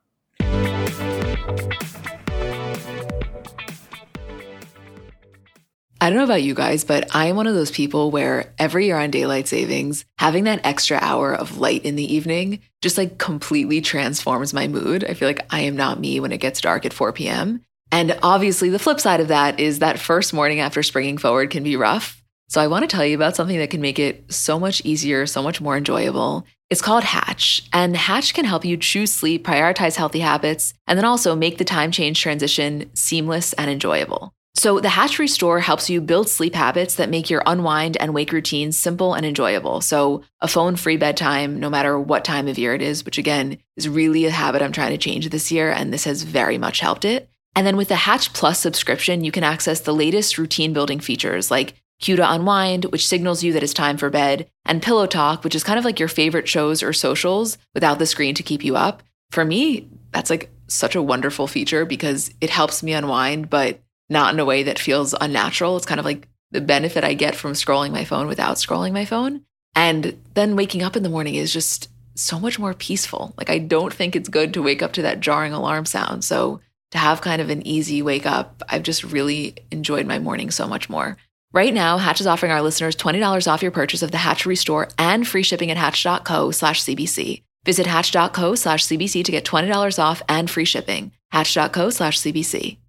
[6.03, 8.87] I don't know about you guys, but I am one of those people where every
[8.87, 13.19] year on daylight savings, having that extra hour of light in the evening just like
[13.19, 15.05] completely transforms my mood.
[15.05, 17.61] I feel like I am not me when it gets dark at 4 p.m.
[17.93, 21.63] And obviously, the flip side of that is that first morning after springing forward can
[21.63, 22.23] be rough.
[22.49, 25.27] So I want to tell you about something that can make it so much easier,
[25.27, 26.47] so much more enjoyable.
[26.71, 31.05] It's called Hatch, and Hatch can help you choose sleep, prioritize healthy habits, and then
[31.05, 34.33] also make the time change transition seamless and enjoyable.
[34.55, 38.33] So, the Hatch Restore helps you build sleep habits that make your unwind and wake
[38.33, 39.81] routines simple and enjoyable.
[39.81, 43.59] So, a phone free bedtime, no matter what time of year it is, which again
[43.77, 46.81] is really a habit I'm trying to change this year, and this has very much
[46.81, 47.31] helped it.
[47.55, 51.51] And then with the Hatch Plus subscription, you can access the latest routine building features
[51.51, 55.45] like Cue to Unwind, which signals you that it's time for bed, and Pillow Talk,
[55.45, 58.65] which is kind of like your favorite shows or socials without the screen to keep
[58.65, 59.03] you up.
[59.31, 64.35] For me, that's like such a wonderful feature because it helps me unwind, but not
[64.35, 65.77] in a way that feels unnatural.
[65.77, 69.05] It's kind of like the benefit I get from scrolling my phone without scrolling my
[69.05, 69.43] phone.
[69.75, 73.33] And then waking up in the morning is just so much more peaceful.
[73.39, 76.25] Like, I don't think it's good to wake up to that jarring alarm sound.
[76.25, 80.51] So, to have kind of an easy wake up, I've just really enjoyed my morning
[80.51, 81.17] so much more.
[81.53, 84.89] Right now, Hatch is offering our listeners $20 off your purchase of the Hatch Restore
[84.99, 87.43] and free shipping at hatch.co slash CBC.
[87.65, 91.13] Visit hatch.co slash CBC to get $20 off and free shipping.
[91.31, 92.80] Hatch.co slash CBC.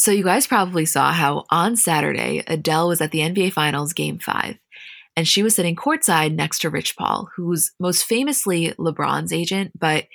[0.00, 4.18] So, you guys probably saw how on Saturday, Adele was at the NBA Finals Game
[4.18, 4.56] 5,
[5.14, 10.06] and she was sitting courtside next to Rich Paul, who's most famously LeBron's agent, but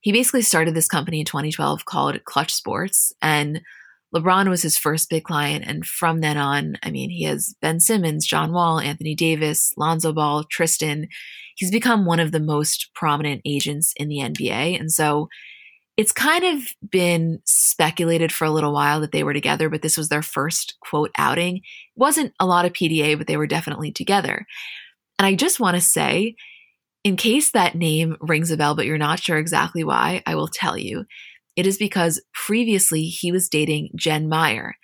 [0.00, 3.12] he basically started this company in 2012 called Clutch Sports.
[3.20, 3.62] And
[4.14, 5.64] LeBron was his first big client.
[5.66, 10.12] And from then on, I mean, he has Ben Simmons, John Wall, Anthony Davis, Lonzo
[10.12, 11.08] Ball, Tristan.
[11.56, 14.78] He's become one of the most prominent agents in the NBA.
[14.78, 15.28] And so
[15.96, 19.96] it's kind of been speculated for a little while that they were together, but this
[19.96, 21.58] was their first quote outing.
[21.58, 21.62] It
[21.96, 24.46] wasn't a lot of PDA, but they were definitely together.
[25.18, 26.34] And I just want to say,
[27.04, 30.48] in case that name rings a bell, but you're not sure exactly why, I will
[30.48, 31.04] tell you.
[31.56, 34.76] It is because previously he was dating Jen Meyer.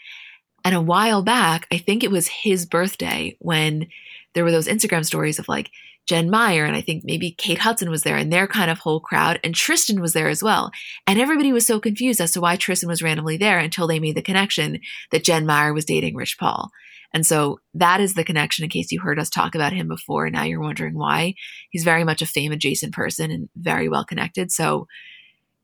[0.65, 3.89] And a while back, I think it was his birthday when
[4.35, 5.71] there were those Instagram stories of like,
[6.09, 8.99] Jen Meyer, and I think maybe Kate Hudson was there, and their kind of whole
[8.99, 10.71] crowd, and Tristan was there as well.
[11.07, 14.17] And everybody was so confused as to why Tristan was randomly there until they made
[14.17, 14.81] the connection
[15.13, 16.71] that Jen Meyer was dating Rich Paul.
[17.13, 20.27] And so that is the connection in case you heard us talk about him before.
[20.27, 21.35] And now you're wondering why.
[21.71, 24.51] He's very much a fame adjacent person and very well connected.
[24.51, 24.87] So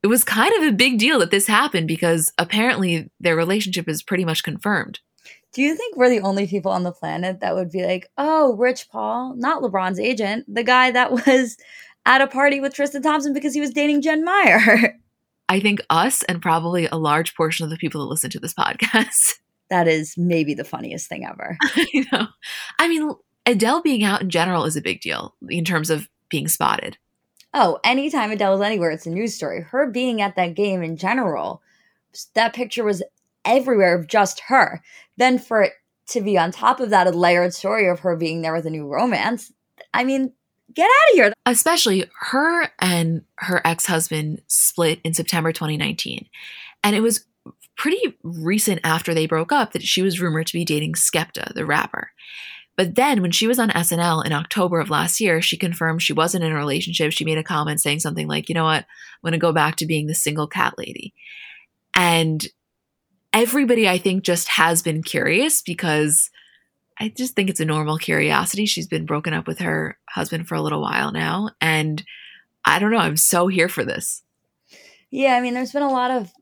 [0.02, 4.02] it was kind of a big deal that this happened because apparently their relationship is
[4.02, 5.00] pretty much confirmed.
[5.54, 8.56] Do you think we're the only people on the planet that would be like, oh,
[8.56, 11.56] Rich Paul, not LeBron's agent, the guy that was
[12.04, 14.98] at a party with Tristan Thompson because he was dating Jen Meyer?
[15.48, 18.54] I think us and probably a large portion of the people that listen to this
[18.58, 19.34] podcast.
[19.70, 21.56] That is maybe the funniest thing ever.
[21.92, 22.26] you know,
[22.78, 23.12] I mean,
[23.46, 26.98] Adele being out in general is a big deal in terms of being spotted.
[27.52, 29.60] Oh, anytime Adele's anywhere, it's a news story.
[29.60, 31.62] Her being at that game in general,
[32.34, 33.02] that picture was
[33.44, 34.82] everywhere of just her.
[35.16, 35.72] Then for it
[36.08, 38.70] to be on top of that, a layered story of her being there with a
[38.70, 39.52] new romance.
[39.92, 40.32] I mean,
[40.74, 41.32] get out of here.
[41.46, 46.26] Especially her and her ex husband split in September 2019.
[46.82, 47.24] And it was
[47.76, 51.66] pretty recent after they broke up that she was rumored to be dating Skepta, the
[51.66, 52.10] rapper.
[52.76, 56.12] But then when she was on SNL in October of last year, she confirmed she
[56.12, 57.12] wasn't in a relationship.
[57.12, 59.76] She made a comment saying something like, you know what, I'm going to go back
[59.76, 61.14] to being the single cat lady.
[61.94, 62.44] And
[63.34, 66.30] everybody, I think, just has been curious because
[66.98, 68.64] I just think it's a normal curiosity.
[68.64, 71.50] She's been broken up with her husband for a little while now.
[71.60, 72.02] And
[72.64, 74.22] I don't know, I'm so here for this.
[75.10, 76.32] Yeah, I mean, there's been a lot of,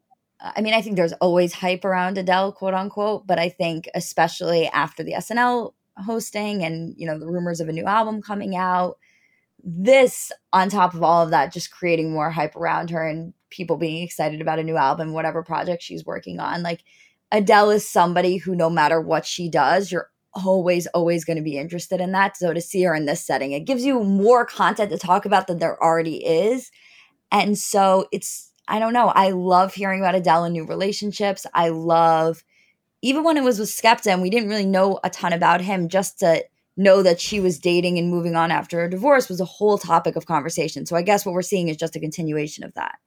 [0.41, 4.69] I mean, I think there's always hype around Adele, quote unquote, but I think especially
[4.69, 8.99] after the SNL hosting and, you know, the rumors of a new album coming out,
[9.65, 13.77] this on top of all of that, just creating more hype around her and people
[13.77, 16.63] being excited about a new album, whatever project she's working on.
[16.63, 16.83] Like
[17.31, 21.59] Adele is somebody who, no matter what she does, you're always, always going to be
[21.59, 22.37] interested in that.
[22.37, 25.47] So to see her in this setting, it gives you more content to talk about
[25.47, 26.71] than there already is.
[27.31, 29.09] And so it's, I don't know.
[29.09, 31.47] I love hearing about Adele and new relationships.
[31.53, 32.45] I love,
[33.03, 35.89] even when it was with Skepta and we didn't really know a ton about him,
[35.89, 36.45] just to
[36.77, 40.17] know that she was dating and moving on after a divorce was a whole topic
[40.17, 40.87] of conversation.
[40.87, 42.99] So I guess what we're seeing is just a continuation of that.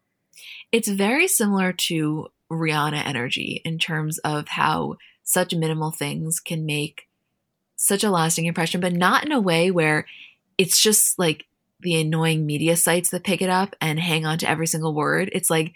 [0.76, 7.08] It's very similar to Rihanna energy in terms of how such minimal things can make
[7.78, 10.06] such a lasting impression, but not in a way where
[10.58, 11.46] it's just like
[11.80, 15.30] the annoying media sites that pick it up and hang on to every single word.
[15.32, 15.72] It's like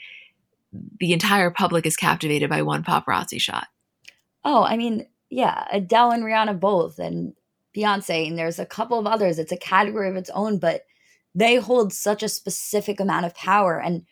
[1.00, 3.68] the entire public is captivated by one paparazzi shot.
[4.44, 7.36] Oh, I mean, yeah, Adele and Rihanna both, and
[7.74, 9.40] Beyonce, and there's a couple of others.
[9.40, 10.86] It's a category of its own, but
[11.34, 13.80] they hold such a specific amount of power.
[13.80, 14.06] And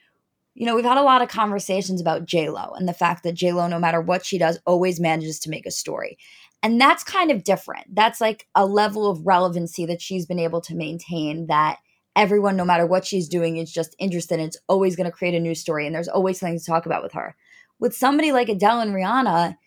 [0.58, 3.36] you know, we've had a lot of conversations about J Lo and the fact that
[3.36, 6.18] J Lo, no matter what she does, always manages to make a story.
[6.64, 7.94] And that's kind of different.
[7.94, 11.78] That's like a level of relevancy that she's been able to maintain that
[12.16, 14.48] everyone, no matter what she's doing, is just interested in.
[14.48, 17.04] It's always going to create a new story and there's always something to talk about
[17.04, 17.36] with her.
[17.80, 19.58] With somebody like Adele and Rihanna,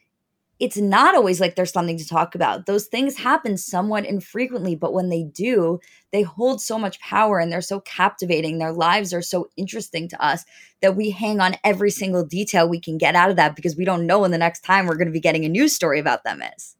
[0.61, 2.67] it's not always like there's something to talk about.
[2.67, 5.81] Those things happen somewhat infrequently, but when they do,
[6.13, 8.59] they hold so much power and they're so captivating.
[8.59, 10.45] Their lives are so interesting to us
[10.83, 13.87] that we hang on every single detail we can get out of that because we
[13.87, 16.25] don't know when the next time we're going to be getting a news story about
[16.25, 16.77] them is.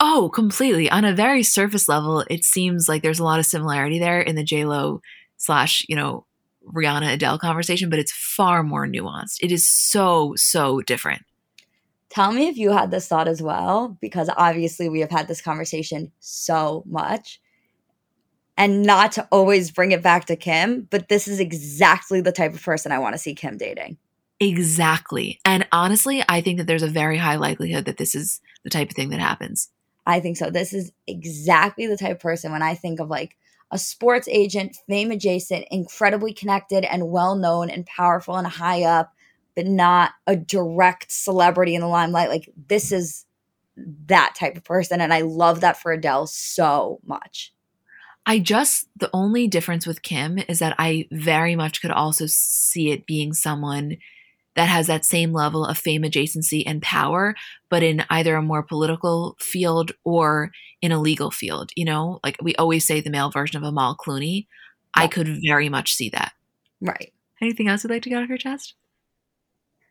[0.00, 0.90] Oh, completely.
[0.90, 4.34] On a very surface level, it seems like there's a lot of similarity there in
[4.34, 5.02] the J Lo
[5.36, 6.26] slash, you know,
[6.66, 9.36] Rihanna Adele conversation, but it's far more nuanced.
[9.40, 11.22] It is so, so different.
[12.10, 15.40] Tell me if you had this thought as well, because obviously we have had this
[15.40, 17.40] conversation so much.
[18.56, 22.52] And not to always bring it back to Kim, but this is exactly the type
[22.52, 23.96] of person I want to see Kim dating.
[24.40, 25.38] Exactly.
[25.44, 28.90] And honestly, I think that there's a very high likelihood that this is the type
[28.90, 29.70] of thing that happens.
[30.04, 30.50] I think so.
[30.50, 33.36] This is exactly the type of person when I think of like
[33.70, 39.12] a sports agent, fame adjacent, incredibly connected and well known and powerful and high up,
[39.60, 42.30] but not a direct celebrity in the limelight.
[42.30, 43.26] Like this is
[44.06, 45.02] that type of person.
[45.02, 47.52] And I love that for Adele so much.
[48.24, 52.90] I just, the only difference with Kim is that I very much could also see
[52.90, 53.98] it being someone
[54.54, 57.34] that has that same level of fame adjacency and power,
[57.68, 61.70] but in either a more political field or in a legal field.
[61.76, 64.46] You know, like we always say the male version of Amal Clooney.
[64.96, 65.02] Yeah.
[65.02, 66.32] I could very much see that.
[66.80, 67.12] Right.
[67.42, 68.74] Anything else you'd like to get off your chest?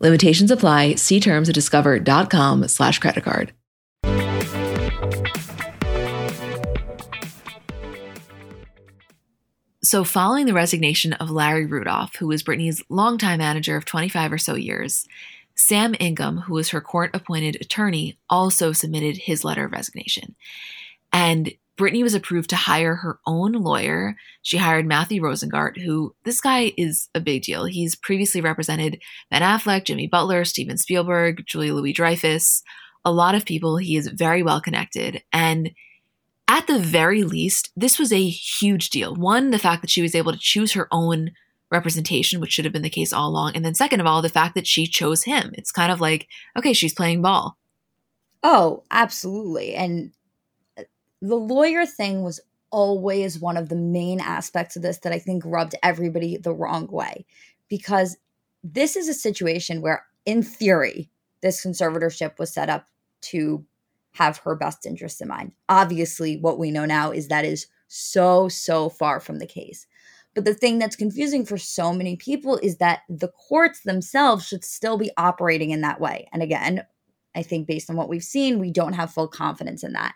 [0.00, 0.96] Limitations apply.
[0.96, 3.52] See terms at discover.com slash credit card.
[9.82, 14.38] So, following the resignation of Larry Rudolph, who was Britney's longtime manager of 25 or
[14.38, 15.06] so years,
[15.54, 20.34] Sam Ingham, who was her court appointed attorney, also submitted his letter of resignation.
[21.12, 24.16] And Britney was approved to hire her own lawyer.
[24.42, 27.64] She hired Matthew Rosengart, who this guy is a big deal.
[27.64, 32.62] He's previously represented Ben Affleck, Jimmy Butler, Steven Spielberg, Julia Louis Dreyfus,
[33.04, 33.76] a lot of people.
[33.78, 35.22] He is very well connected.
[35.32, 35.72] And
[36.46, 39.14] at the very least, this was a huge deal.
[39.14, 41.32] One, the fact that she was able to choose her own
[41.70, 43.52] representation, which should have been the case all along.
[43.56, 45.50] And then, second of all, the fact that she chose him.
[45.54, 47.56] It's kind of like, okay, she's playing ball.
[48.42, 49.74] Oh, absolutely.
[49.74, 50.12] And
[51.24, 52.38] the lawyer thing was
[52.70, 56.86] always one of the main aspects of this that I think rubbed everybody the wrong
[56.88, 57.24] way
[57.68, 58.18] because
[58.62, 61.10] this is a situation where, in theory,
[61.40, 62.86] this conservatorship was set up
[63.22, 63.64] to
[64.12, 65.52] have her best interests in mind.
[65.70, 69.86] Obviously, what we know now is that is so, so far from the case.
[70.34, 74.64] But the thing that's confusing for so many people is that the courts themselves should
[74.64, 76.28] still be operating in that way.
[76.32, 76.84] And again,
[77.34, 80.14] I think based on what we've seen, we don't have full confidence in that.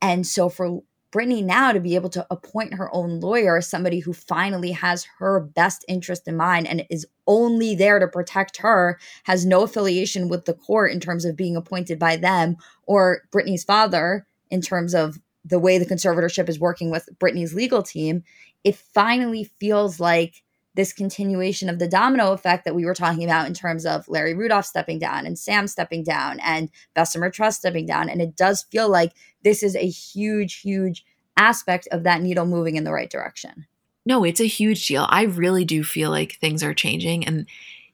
[0.00, 0.82] And so for
[1.14, 5.38] Britney now to be able to appoint her own lawyer, somebody who finally has her
[5.38, 10.44] best interest in mind and is only there to protect her, has no affiliation with
[10.44, 15.20] the court in terms of being appointed by them or Britney's father in terms of
[15.44, 18.24] the way the conservatorship is working with Britney's legal team,
[18.64, 20.42] it finally feels like
[20.74, 24.34] this continuation of the domino effect that we were talking about in terms of Larry
[24.34, 28.08] Rudolph stepping down and Sam stepping down and Bessemer Trust stepping down.
[28.08, 31.04] And it does feel like this is a huge, huge
[31.36, 33.66] aspect of that needle moving in the right direction.
[34.06, 35.06] No, it's a huge deal.
[35.08, 37.26] I really do feel like things are changing.
[37.26, 37.46] And,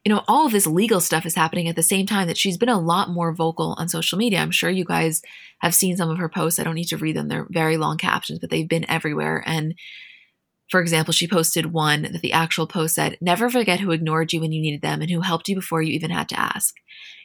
[0.04, 2.56] you know, all of this legal stuff is happening at the same time that she's
[2.56, 4.40] been a lot more vocal on social media.
[4.40, 5.22] I'm sure you guys
[5.58, 6.58] have seen some of her posts.
[6.58, 9.44] I don't need to read them, they're very long captions, but they've been everywhere.
[9.46, 9.74] And
[10.70, 14.40] for example, she posted one that the actual post said, Never forget who ignored you
[14.40, 16.76] when you needed them and who helped you before you even had to ask.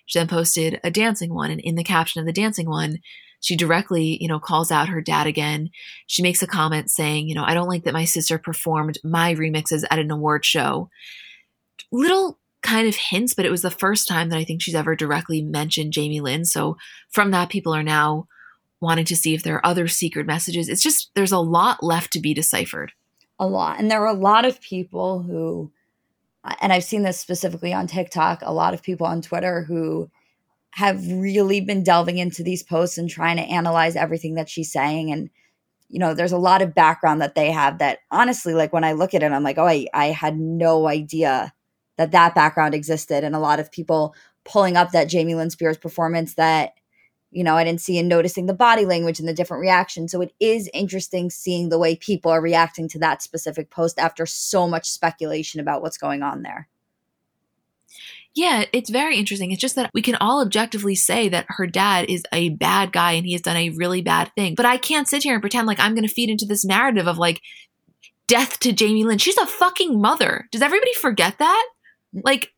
[0.07, 2.99] She then posted a dancing one, and in the caption of the dancing one,
[3.39, 5.69] she directly, you know, calls out her dad again.
[6.07, 9.35] She makes a comment saying, you know, I don't like that my sister performed my
[9.35, 10.89] remixes at an award show.
[11.91, 14.95] Little kind of hints, but it was the first time that I think she's ever
[14.95, 16.45] directly mentioned Jamie Lynn.
[16.45, 16.77] So
[17.11, 18.27] from that, people are now
[18.81, 20.67] wanting to see if there are other secret messages.
[20.67, 22.91] It's just, there's a lot left to be deciphered
[23.39, 23.79] a lot.
[23.79, 25.71] And there are a lot of people who,
[26.43, 30.09] uh, and I've seen this specifically on TikTok, a lot of people on Twitter who
[30.71, 35.11] have really been delving into these posts and trying to analyze everything that she's saying.
[35.11, 35.29] And,
[35.89, 38.93] you know, there's a lot of background that they have that honestly, like when I
[38.93, 41.53] look at it, I'm like, oh, I, I had no idea
[41.97, 43.23] that that background existed.
[43.23, 46.73] And a lot of people pulling up that Jamie Lynn Spears performance that
[47.35, 50.11] you know, I didn't see and noticing the body language and the different reactions.
[50.11, 54.25] So it is interesting seeing the way people are reacting to that specific post after
[54.25, 56.69] so much speculation about what's going on there.
[58.35, 59.51] Yeah, it's very interesting.
[59.51, 63.13] It's just that we can all objectively say that her dad is a bad guy
[63.13, 64.55] and he has done a really bad thing.
[64.55, 67.07] But I can't sit here and pretend like I'm going to feed into this narrative
[67.07, 67.41] of like
[68.27, 69.17] death to Jamie Lynn.
[69.17, 70.47] She's a fucking mother.
[70.51, 71.69] Does everybody forget that?
[72.15, 72.21] Mm.
[72.23, 72.53] Like,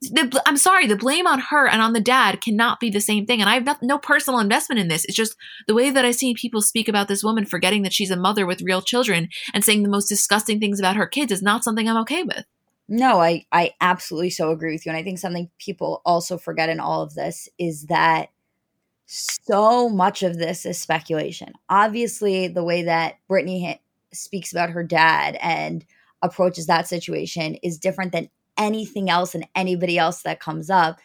[0.00, 3.26] the, I'm sorry, the blame on her and on the dad cannot be the same
[3.26, 3.40] thing.
[3.40, 5.04] And I have no, personal investment in this.
[5.04, 5.36] It's just
[5.66, 8.46] the way that I see people speak about this woman, forgetting that she's a mother
[8.46, 11.88] with real children and saying the most disgusting things about her kids is not something
[11.88, 12.44] I'm okay with.
[12.88, 14.90] No, I, I absolutely so agree with you.
[14.90, 18.30] And I think something people also forget in all of this is that
[19.04, 21.52] so much of this is speculation.
[21.68, 23.78] Obviously, the way that Britney
[24.12, 25.84] speaks about her dad and
[26.22, 30.98] approaches that situation is different than anything else and anybody else that comes up.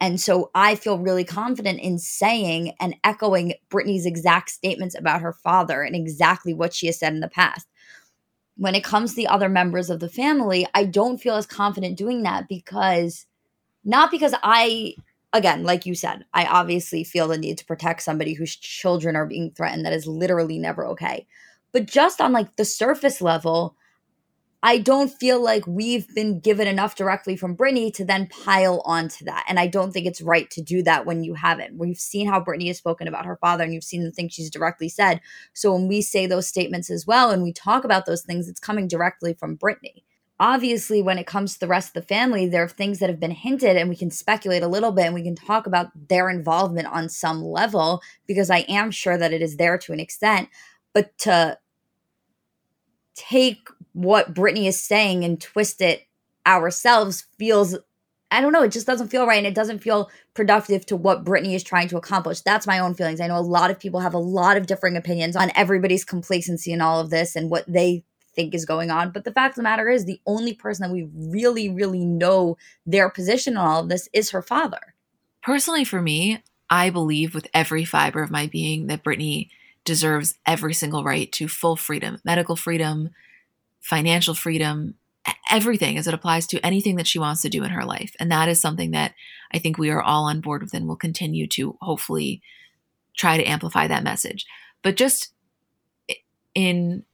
[0.00, 5.32] And so I feel really confident in saying and echoing Britney's exact statements about her
[5.32, 7.66] father and exactly what she has said in the past.
[8.56, 11.96] When it comes to the other members of the family, I don't feel as confident
[11.96, 13.26] doing that because
[13.84, 14.94] not because I
[15.32, 19.26] again, like you said, I obviously feel the need to protect somebody whose children are
[19.26, 19.84] being threatened.
[19.84, 21.26] That is literally never okay.
[21.72, 23.76] But just on like the surface level,
[24.66, 29.26] I don't feel like we've been given enough directly from Britney to then pile onto
[29.26, 29.44] that.
[29.46, 31.76] And I don't think it's right to do that when you haven't.
[31.76, 34.48] We've seen how Britney has spoken about her father and you've seen the things she's
[34.48, 35.20] directly said.
[35.52, 38.58] So when we say those statements as well and we talk about those things, it's
[38.58, 40.02] coming directly from Britney.
[40.40, 43.20] Obviously, when it comes to the rest of the family, there are things that have
[43.20, 46.28] been hinted, and we can speculate a little bit and we can talk about their
[46.28, 50.48] involvement on some level because I am sure that it is there to an extent.
[50.92, 51.58] But to
[53.14, 56.06] take what Britney is saying and twist it
[56.46, 57.76] ourselves feels
[58.30, 61.24] I don't know, it just doesn't feel right and it doesn't feel productive to what
[61.24, 62.40] Britney is trying to accomplish.
[62.40, 63.20] That's my own feelings.
[63.20, 66.72] I know a lot of people have a lot of differing opinions on everybody's complacency
[66.72, 68.02] in all of this and what they
[68.34, 69.12] think is going on.
[69.12, 72.56] But the fact of the matter is, the only person that we really, really know
[72.84, 74.94] their position on all of this is her father.
[75.40, 79.50] Personally, for me, I believe with every fiber of my being that Britney
[79.84, 83.10] deserves every single right to full freedom, medical freedom,
[83.84, 84.94] financial freedom,
[85.50, 88.14] everything as it applies to anything that she wants to do in her life.
[88.18, 89.14] And that is something that
[89.52, 92.42] I think we are all on board with and will continue to hopefully
[93.16, 94.46] try to amplify that message.
[94.82, 95.32] But just
[96.54, 97.04] in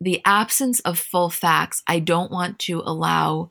[0.00, 3.50] the absence of full facts, I don't want to allow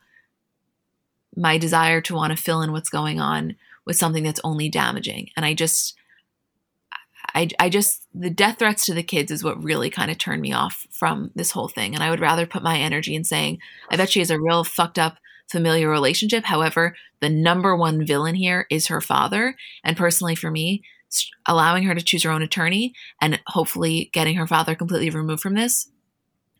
[1.35, 3.55] my desire to want to fill in what's going on
[3.85, 5.29] with something that's only damaging.
[5.37, 5.95] And I just
[7.37, 10.41] I, I just the death threats to the kids is what really kind of turned
[10.41, 13.59] me off from this whole thing and i would rather put my energy in saying
[13.91, 15.17] i bet she has a real fucked up
[15.49, 16.45] familiar relationship.
[16.45, 20.83] However the number one villain here is her father and personally for me
[21.47, 25.55] allowing her to choose her own attorney and hopefully getting her father completely removed from
[25.55, 25.89] this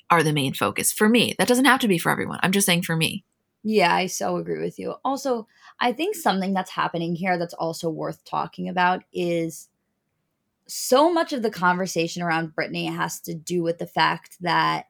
[0.09, 1.35] are the main focus for me.
[1.37, 2.39] That doesn't have to be for everyone.
[2.41, 3.23] I'm just saying for me.
[3.63, 4.95] Yeah i so agree with you.
[5.03, 5.47] Also
[5.79, 9.67] i think something that's happening here that's also worth talking about is
[10.67, 14.85] so much of the conversation around Britney has to do with the fact that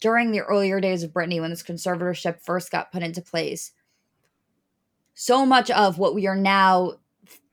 [0.00, 3.72] during the earlier days of Britney, when this conservatorship first got put into place,
[5.14, 6.98] so much of what we are now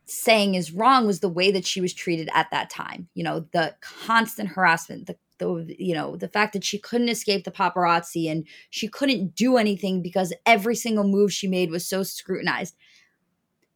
[0.06, 3.08] saying is wrong was the way that she was treated at that time.
[3.16, 7.44] You know, the constant harassment, the the you know the fact that she couldn't escape
[7.44, 12.04] the paparazzi and she couldn't do anything because every single move she made was so
[12.04, 12.76] scrutinized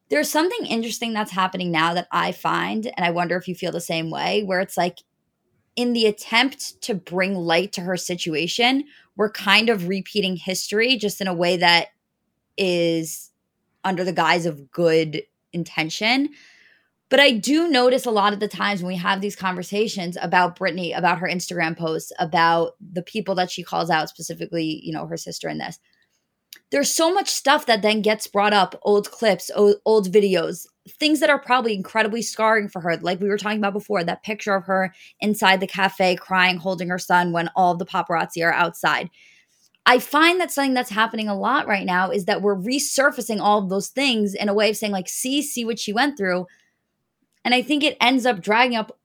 [0.09, 3.71] there's something interesting that's happening now that I find, and I wonder if you feel
[3.71, 4.99] the same way, where it's like
[5.75, 8.85] in the attempt to bring light to her situation,
[9.15, 11.89] we're kind of repeating history just in a way that
[12.57, 13.31] is
[13.83, 16.29] under the guise of good intention.
[17.09, 20.57] But I do notice a lot of the times when we have these conversations about
[20.59, 25.07] Britney, about her Instagram posts, about the people that she calls out, specifically, you know,
[25.07, 25.79] her sister in this
[26.71, 31.19] there's so much stuff that then gets brought up old clips old, old, videos things
[31.19, 34.55] that are probably incredibly scarring for her like we were talking about before that picture
[34.55, 39.09] of her inside the cafe crying holding her son when all the paparazzi are outside.
[39.85, 43.59] I find that something that's happening a lot right now is that we're resurfacing all
[43.59, 46.47] of those things in a way of saying like see see what she went through.
[47.45, 48.98] And i think it ends up dragging up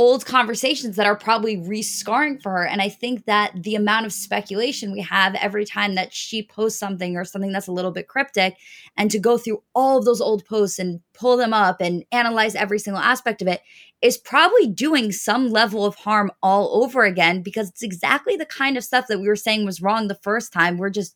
[0.00, 2.66] old conversations that are probably re-scarring for her.
[2.66, 6.80] And i think that the amount of speculation we have every time that she posts
[6.80, 8.56] something or something that's a little bit cryptic
[8.96, 12.54] and to go through all of those old posts and pull them up and analyze
[12.54, 13.60] every single aspect of it
[14.00, 18.78] is probably doing some level of harm all over again because it's exactly the kind
[18.78, 20.78] of stuff that we were saying was wrong the first time.
[20.78, 21.14] We're just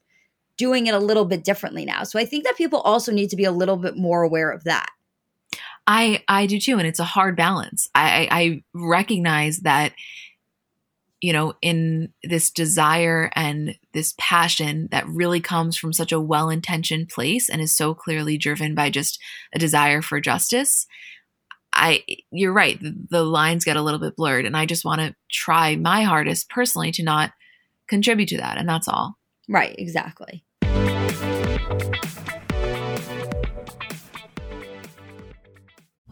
[0.58, 2.04] doing it a little bit differently now.
[2.04, 4.64] So i think that people also need to be a little bit more aware of
[4.64, 4.90] that
[5.86, 7.88] I I do too, and it's a hard balance.
[7.94, 9.92] I I recognize that
[11.24, 17.08] you know in this desire and this passion that really comes from such a well-intentioned
[17.08, 19.18] place and is so clearly driven by just
[19.54, 20.86] a desire for justice
[21.72, 25.00] i you're right the, the lines get a little bit blurred and i just want
[25.00, 27.32] to try my hardest personally to not
[27.88, 29.16] contribute to that and that's all
[29.48, 30.43] right exactly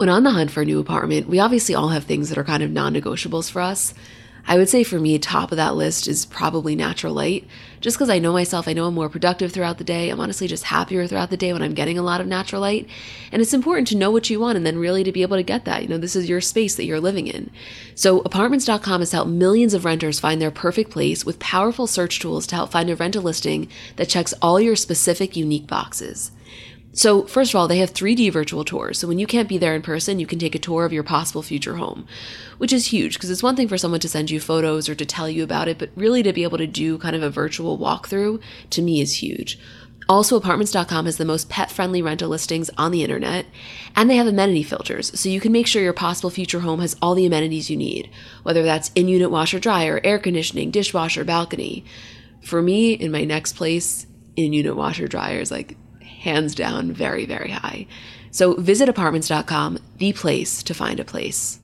[0.03, 2.43] When on the hunt for a new apartment, we obviously all have things that are
[2.43, 3.95] kind of non negotiables for us.
[4.49, 7.47] I would say for me, top of that list is probably natural light.
[7.81, 10.11] Just because I know myself, I know I'm more productive throughout the day.
[10.11, 12.89] I'm honestly just happier throughout the day when I'm getting a lot of natural light.
[13.31, 15.45] And it's important to know what you want and then really to be able to
[15.45, 15.83] get that.
[15.83, 17.51] You know, this is your space that you're living in.
[17.95, 22.49] So, apartments.com has helped millions of renters find their perfect place with powerful search tools
[22.49, 26.33] to help find a rental listing that checks all your specific unique boxes.
[26.95, 28.99] So, first of all, they have 3D virtual tours.
[28.99, 31.03] So, when you can't be there in person, you can take a tour of your
[31.03, 32.07] possible future home,
[32.59, 35.07] which is huge because it's one thing for someone to send you photos or to
[35.07, 37.79] tell you about it, but really to be able to do kind of a virtual
[37.79, 39.59] walkthrough to me is huge.
[40.09, 43.47] Also, apartments.com has the most pet friendly rental listings on the internet,
[43.97, 46.97] and they have amenity filters, so you can make sure your possible future home has
[47.01, 48.11] all the amenities you need,
[48.43, 51.85] whether that's in unit washer dryer, air conditioning, dishwasher, balcony.
[52.43, 55.77] For me, in my next place, in unit washer dryer is like
[56.23, 57.87] hands down very, very high.
[58.31, 61.59] So visit apartments.com, the place to find a place.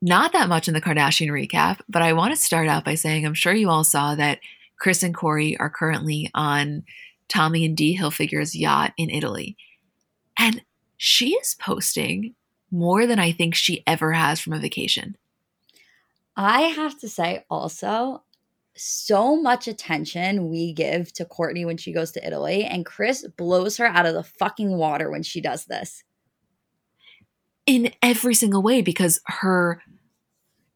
[0.00, 3.26] Not that much in the Kardashian recap, but I want to start out by saying
[3.26, 4.38] I'm sure you all saw that
[4.78, 6.84] Kris and Corey are currently on
[7.28, 9.56] Tommy and Dee Hilfiger's yacht in Italy.
[10.38, 10.62] And
[10.96, 12.34] she is posting
[12.70, 15.16] more than I think she ever has from a vacation.
[16.36, 18.22] I have to say also,
[18.78, 23.76] so much attention we give to Kourtney when she goes to Italy, and Kris blows
[23.76, 26.04] her out of the fucking water when she does this.
[27.66, 29.82] In every single way, because her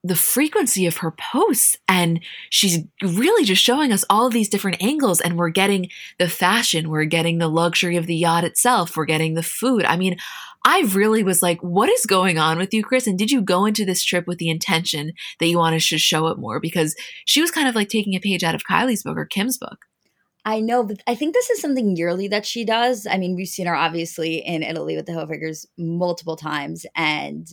[0.05, 5.21] the frequency of her posts and she's really just showing us all these different angles
[5.21, 5.89] and we're getting
[6.19, 9.97] the fashion we're getting the luxury of the yacht itself we're getting the food i
[9.97, 10.17] mean
[10.65, 13.07] I really was like, what is going on with you, Kris?
[13.07, 16.29] And did you go into this trip with the intention that you wanted to show
[16.29, 16.61] it more?
[16.61, 16.95] Because
[17.27, 19.79] she was kind of like taking a page out of Kylie's book or Kim's book.
[20.45, 23.07] I know, but I think this is something yearly that she does.
[23.09, 27.47] I mean, we've seen her obviously in Italy with the Hilfigers multiple times, and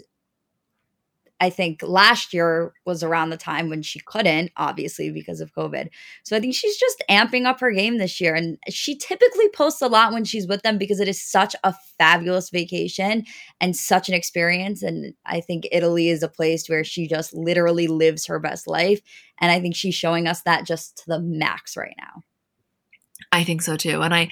[1.42, 5.88] I think last year was around the time when she couldn't, obviously, because of COVID.
[6.24, 8.36] So I think she's just amping up her game this year.
[8.36, 11.74] And she typically posts a lot when she's with them because it is such a
[11.98, 13.26] fabulous vacation
[13.62, 14.84] and such an experience.
[14.84, 19.00] And I think Italy is a place where she just literally lives her best life.
[19.40, 22.24] And I think she's showing us that just to the max right now.
[23.32, 24.02] I think so too.
[24.02, 24.30] And I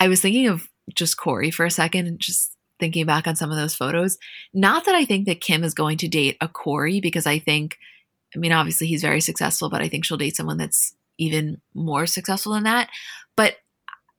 [0.00, 3.50] I was thinking of just Corey for a second and just thinking back on some
[3.50, 4.18] of those photos.
[4.54, 7.76] Not that I think that Kim is going to date a Corey, because I think,
[8.34, 12.06] I mean, obviously he's very successful, but I think she'll date someone that's even more
[12.06, 12.88] successful than that.
[13.36, 13.56] But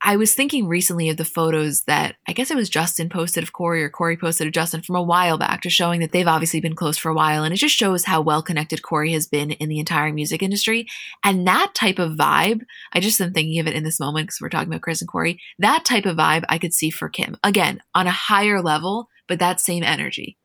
[0.01, 3.51] I was thinking recently of the photos that I guess it was Justin posted of
[3.51, 6.61] Corey or Corey posted of Justin from a while back, just showing that they've obviously
[6.61, 7.43] been close for a while.
[7.43, 10.87] And it just shows how well connected Corey has been in the entire music industry.
[11.23, 12.61] And that type of vibe,
[12.93, 15.09] I just am thinking of it in this moment because we're talking about Kris and
[15.09, 15.41] Corey.
[15.59, 17.35] that type of vibe I could see for Kim.
[17.43, 20.37] Again, on a higher level, but that same energy.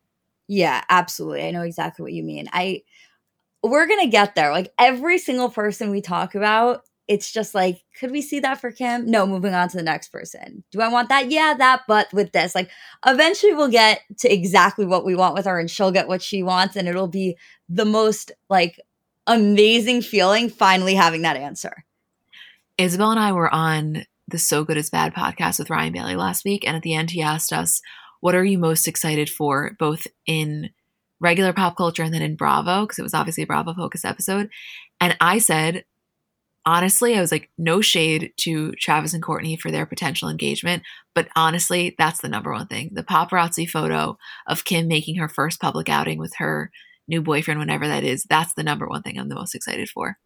[0.47, 1.47] Yeah, absolutely.
[1.47, 2.49] I know exactly what you mean.
[2.51, 2.83] I,
[3.63, 4.51] we're going to get there.
[4.51, 8.71] Like every single person we talk about it's just like, could we see that for
[8.71, 9.05] Kim?
[9.05, 10.63] No, moving on to the next person.
[10.71, 11.29] Do I want that?
[11.29, 12.69] Yeah, that, but with this, like,
[13.05, 16.41] eventually we'll get to exactly what we want with her and she'll get what she
[16.41, 16.75] wants.
[16.75, 17.37] And it'll be
[17.69, 18.79] the most like
[19.27, 21.85] amazing feeling finally having that answer.
[22.77, 26.43] Isabel and I were on the So Good It's Bad podcast with Ryan Bailey last
[26.43, 26.65] week.
[26.65, 27.81] And at the end, he asked us,
[28.19, 30.71] What are you most excited for, both in
[31.19, 32.81] regular pop culture and then in Bravo?
[32.81, 34.49] Because it was obviously a Bravo focus episode.
[34.99, 35.85] And I said,
[36.65, 40.83] honestly, I was like, no shade to Travis and Kourtney for their potential engagement.
[41.13, 42.89] But honestly, that's the number one thing.
[42.93, 46.71] The paparazzi photo of Kim making her first public outing with her
[47.07, 50.17] new boyfriend, whenever that is, that's the number one thing I'm the most excited for.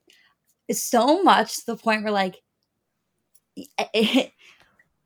[0.71, 2.37] So much to the point where, like,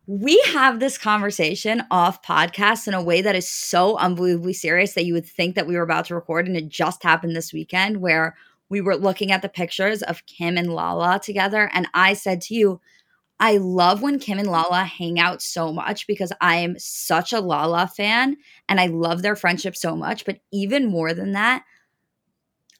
[0.05, 5.05] we have this conversation off podcast in a way that is so unbelievably serious that
[5.05, 6.47] you would think that we were about to record.
[6.47, 8.36] And it just happened this weekend where
[8.74, 11.69] we were looking at the pictures of Kim and Lala together.
[11.74, 12.82] And I said to you,
[13.39, 17.39] I love when Kim and Lala hang out so much because I am such a
[17.39, 18.36] Lala fan
[18.67, 20.26] and I love their friendship so much.
[20.26, 21.65] But even more than that,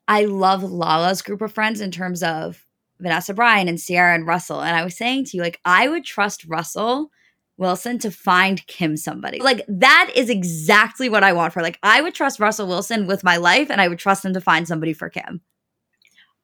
[0.08, 2.66] I love Lala's group of friends in terms of
[3.00, 4.62] Vanessa Bryant and Ciara and Russell.
[4.62, 7.12] And I was saying to you, like, I would trust Russell
[7.58, 9.40] Wilson to find Kim somebody.
[9.42, 11.62] Like, that is exactly what I want for.
[11.62, 14.42] Like, I would trust Russell Wilson with my life and I would trust him to
[14.42, 15.42] find somebody for Kim.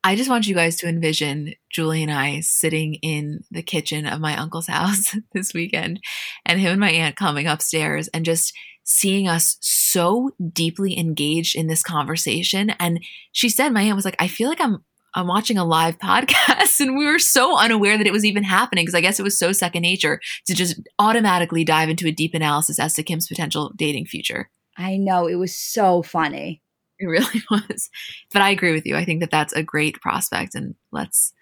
[0.03, 4.21] I just want you guys to envision Julie and I sitting in the kitchen of
[4.21, 5.99] my uncle's house this weekend
[6.45, 11.67] and him and my aunt coming upstairs and just seeing us so deeply engaged in
[11.67, 12.71] this conversation.
[12.79, 14.83] And she said, my aunt was like, I feel like I'm
[15.15, 18.83] I'm watching a live podcast and we were so unaware that it was even happening
[18.83, 22.35] because I guess it was so second nature to just automatically dive into a deep
[22.35, 24.49] analysis as to Kim's potential dating future.
[24.77, 26.61] I know it was so funny.
[27.03, 27.89] It really was.
[28.33, 28.95] But I agree with you.
[28.97, 30.53] I think that that's a great prospect.
[30.55, 31.33] And let's,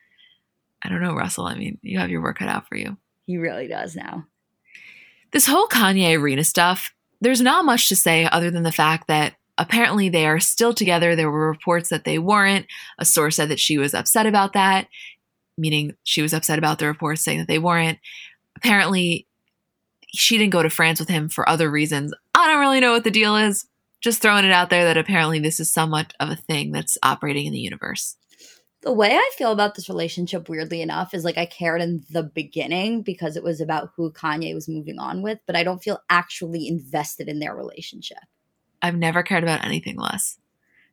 [0.84, 1.46] I don't know, Russell.
[1.46, 2.96] I mean, you have your work cut out for you.
[3.26, 4.26] He really does now.
[5.32, 9.34] This whole Kanye Irina stuff, there's not much to say other than the fact that
[9.58, 11.16] apparently they are still together.
[11.16, 12.68] There were reports that they weren't.
[13.00, 14.88] A source said that she was upset about that.
[15.58, 17.98] meaning she was upset about the reports saying that they weren't.
[18.56, 19.26] Apparently,
[20.14, 22.14] she didn't go to France with him for other reasons.
[22.36, 23.68] I don't really know what the deal is.
[24.00, 27.46] Just throwing it out there that apparently this is somewhat of a thing that's operating
[27.46, 28.16] in the universe.
[28.82, 32.24] The way I feel about this relationship, weirdly enough, is like I cared in the
[32.24, 36.00] beginning because it was about who Kanye was moving on with, but I don't feel
[36.10, 38.20] actually invested in their relationship.
[38.82, 40.38] I've never cared about anything less.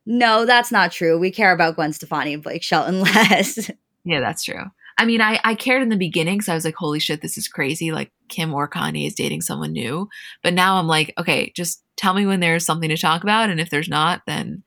[0.06, 1.18] No, that's not true.
[1.18, 3.70] We care about Gwen Stefani and Blake Shelton less.
[4.04, 4.64] Yeah, that's true.
[4.96, 7.36] I mean, I, I cared in the beginning because I was like, holy shit, this
[7.36, 7.90] is crazy.
[7.90, 10.08] Like, Kim or Kanye is dating someone new.
[10.42, 13.50] But now I'm like, okay, just tell me when there's something to talk about.
[13.50, 14.62] And if there's not, then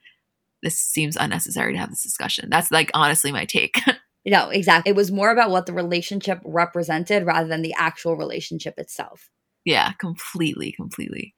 [0.64, 2.50] this seems unnecessary to have this discussion.
[2.50, 3.80] That's like honestly my take.
[4.26, 4.90] no, exactly.
[4.90, 9.30] It was more about what the relationship represented rather than the actual relationship itself.
[9.66, 11.34] Yeah, completely, completely.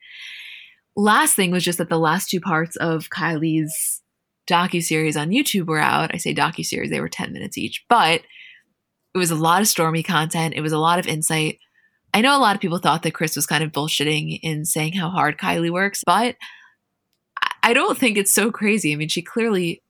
[0.95, 4.01] Last thing was just that the last two parts of Kylie's
[4.49, 6.13] docu series on YouTube were out.
[6.13, 8.21] I say docu series; they were ten minutes each, but
[9.13, 10.53] it was a lot of Stormi content.
[10.55, 11.59] It was a lot of insight.
[12.13, 14.93] I know a lot of people thought that Kris was kind of bullshitting in saying
[14.93, 16.35] how hard Kylie works, but
[17.61, 18.93] I don't think it's so crazy.
[18.93, 19.83] I mean, she clearly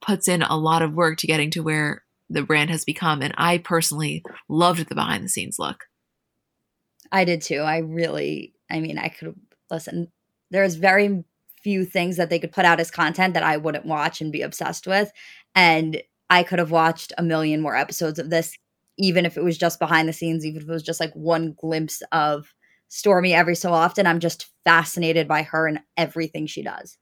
[0.00, 3.22] puts in a lot of work to getting to where the brand has become.
[3.22, 5.84] And I personally loved the behind the scenes look.
[7.12, 7.60] I did too.
[7.60, 9.34] I really, I mean, I could
[9.70, 10.10] listen.
[10.50, 11.24] There's very
[11.62, 14.42] few things that they could put out as content that I wouldn't watch and be
[14.42, 15.10] obsessed with.
[15.54, 18.56] And I could have watched a million more episodes of this,
[18.98, 21.54] even if it was just behind the scenes, even if it was just like one
[21.58, 22.54] glimpse of
[22.90, 24.06] Stormi every so often.
[24.06, 26.96] I'm just fascinated by her and everything she does.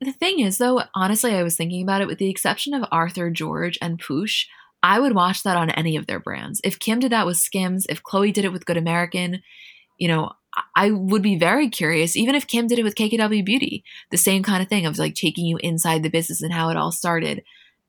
[0.00, 3.30] The thing is, though, honestly, I was thinking about it with the exception of Arthur,
[3.30, 4.46] George, and Poosh.
[4.80, 6.60] I would watch that on any of their brands.
[6.62, 9.42] If Kim did that with Skims, if Khloé did it with Good American,
[9.98, 10.32] you know,
[10.76, 14.42] I would be very curious, even if Kim did it with KKW Beauty, the same
[14.42, 17.42] kind of thing of like taking you inside the business and how it all started.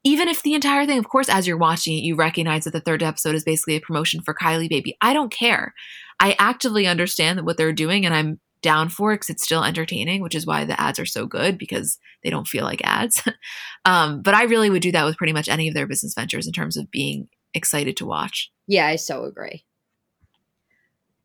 [0.04, 2.80] Even if the entire thing, of course, as you're watching it, you recognize that the
[2.80, 4.98] third episode is basically a promotion for Kylie Baby.
[5.02, 5.74] I don't care.
[6.20, 10.22] I actively understand what they're doing and I'm down for it because it's still entertaining,
[10.22, 13.24] which is why the ads are so good because they don't feel like ads.
[13.86, 16.48] um, but I really would do that with pretty much any of their business ventures
[16.48, 18.52] in terms of being excited to watch.
[18.68, 19.64] Yeah, I so agree.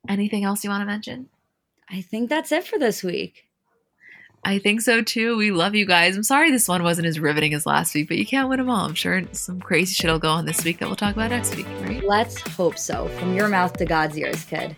[0.09, 1.29] Anything else you want to mention?
[1.89, 3.47] I think that's it for this week.
[4.47, 5.37] I think so too.
[5.37, 6.17] We love you guys.
[6.17, 8.69] I'm sorry this one wasn't as riveting as last week, but you can't win them
[8.69, 8.85] all.
[8.85, 11.57] I'm sure some crazy shit will go on this week that we'll talk about next
[11.57, 12.05] week, right?
[12.05, 13.09] Let's hope so.
[13.19, 14.77] From your mouth to God's ears, kid.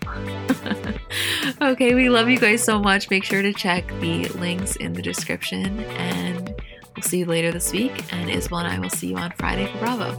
[1.61, 3.11] okay, we love you guys so much.
[3.11, 6.55] Make sure to check the links in the description, and
[6.95, 8.13] we'll see you later this week.
[8.13, 10.19] And Isabel and I will see you on Friday for Bravo.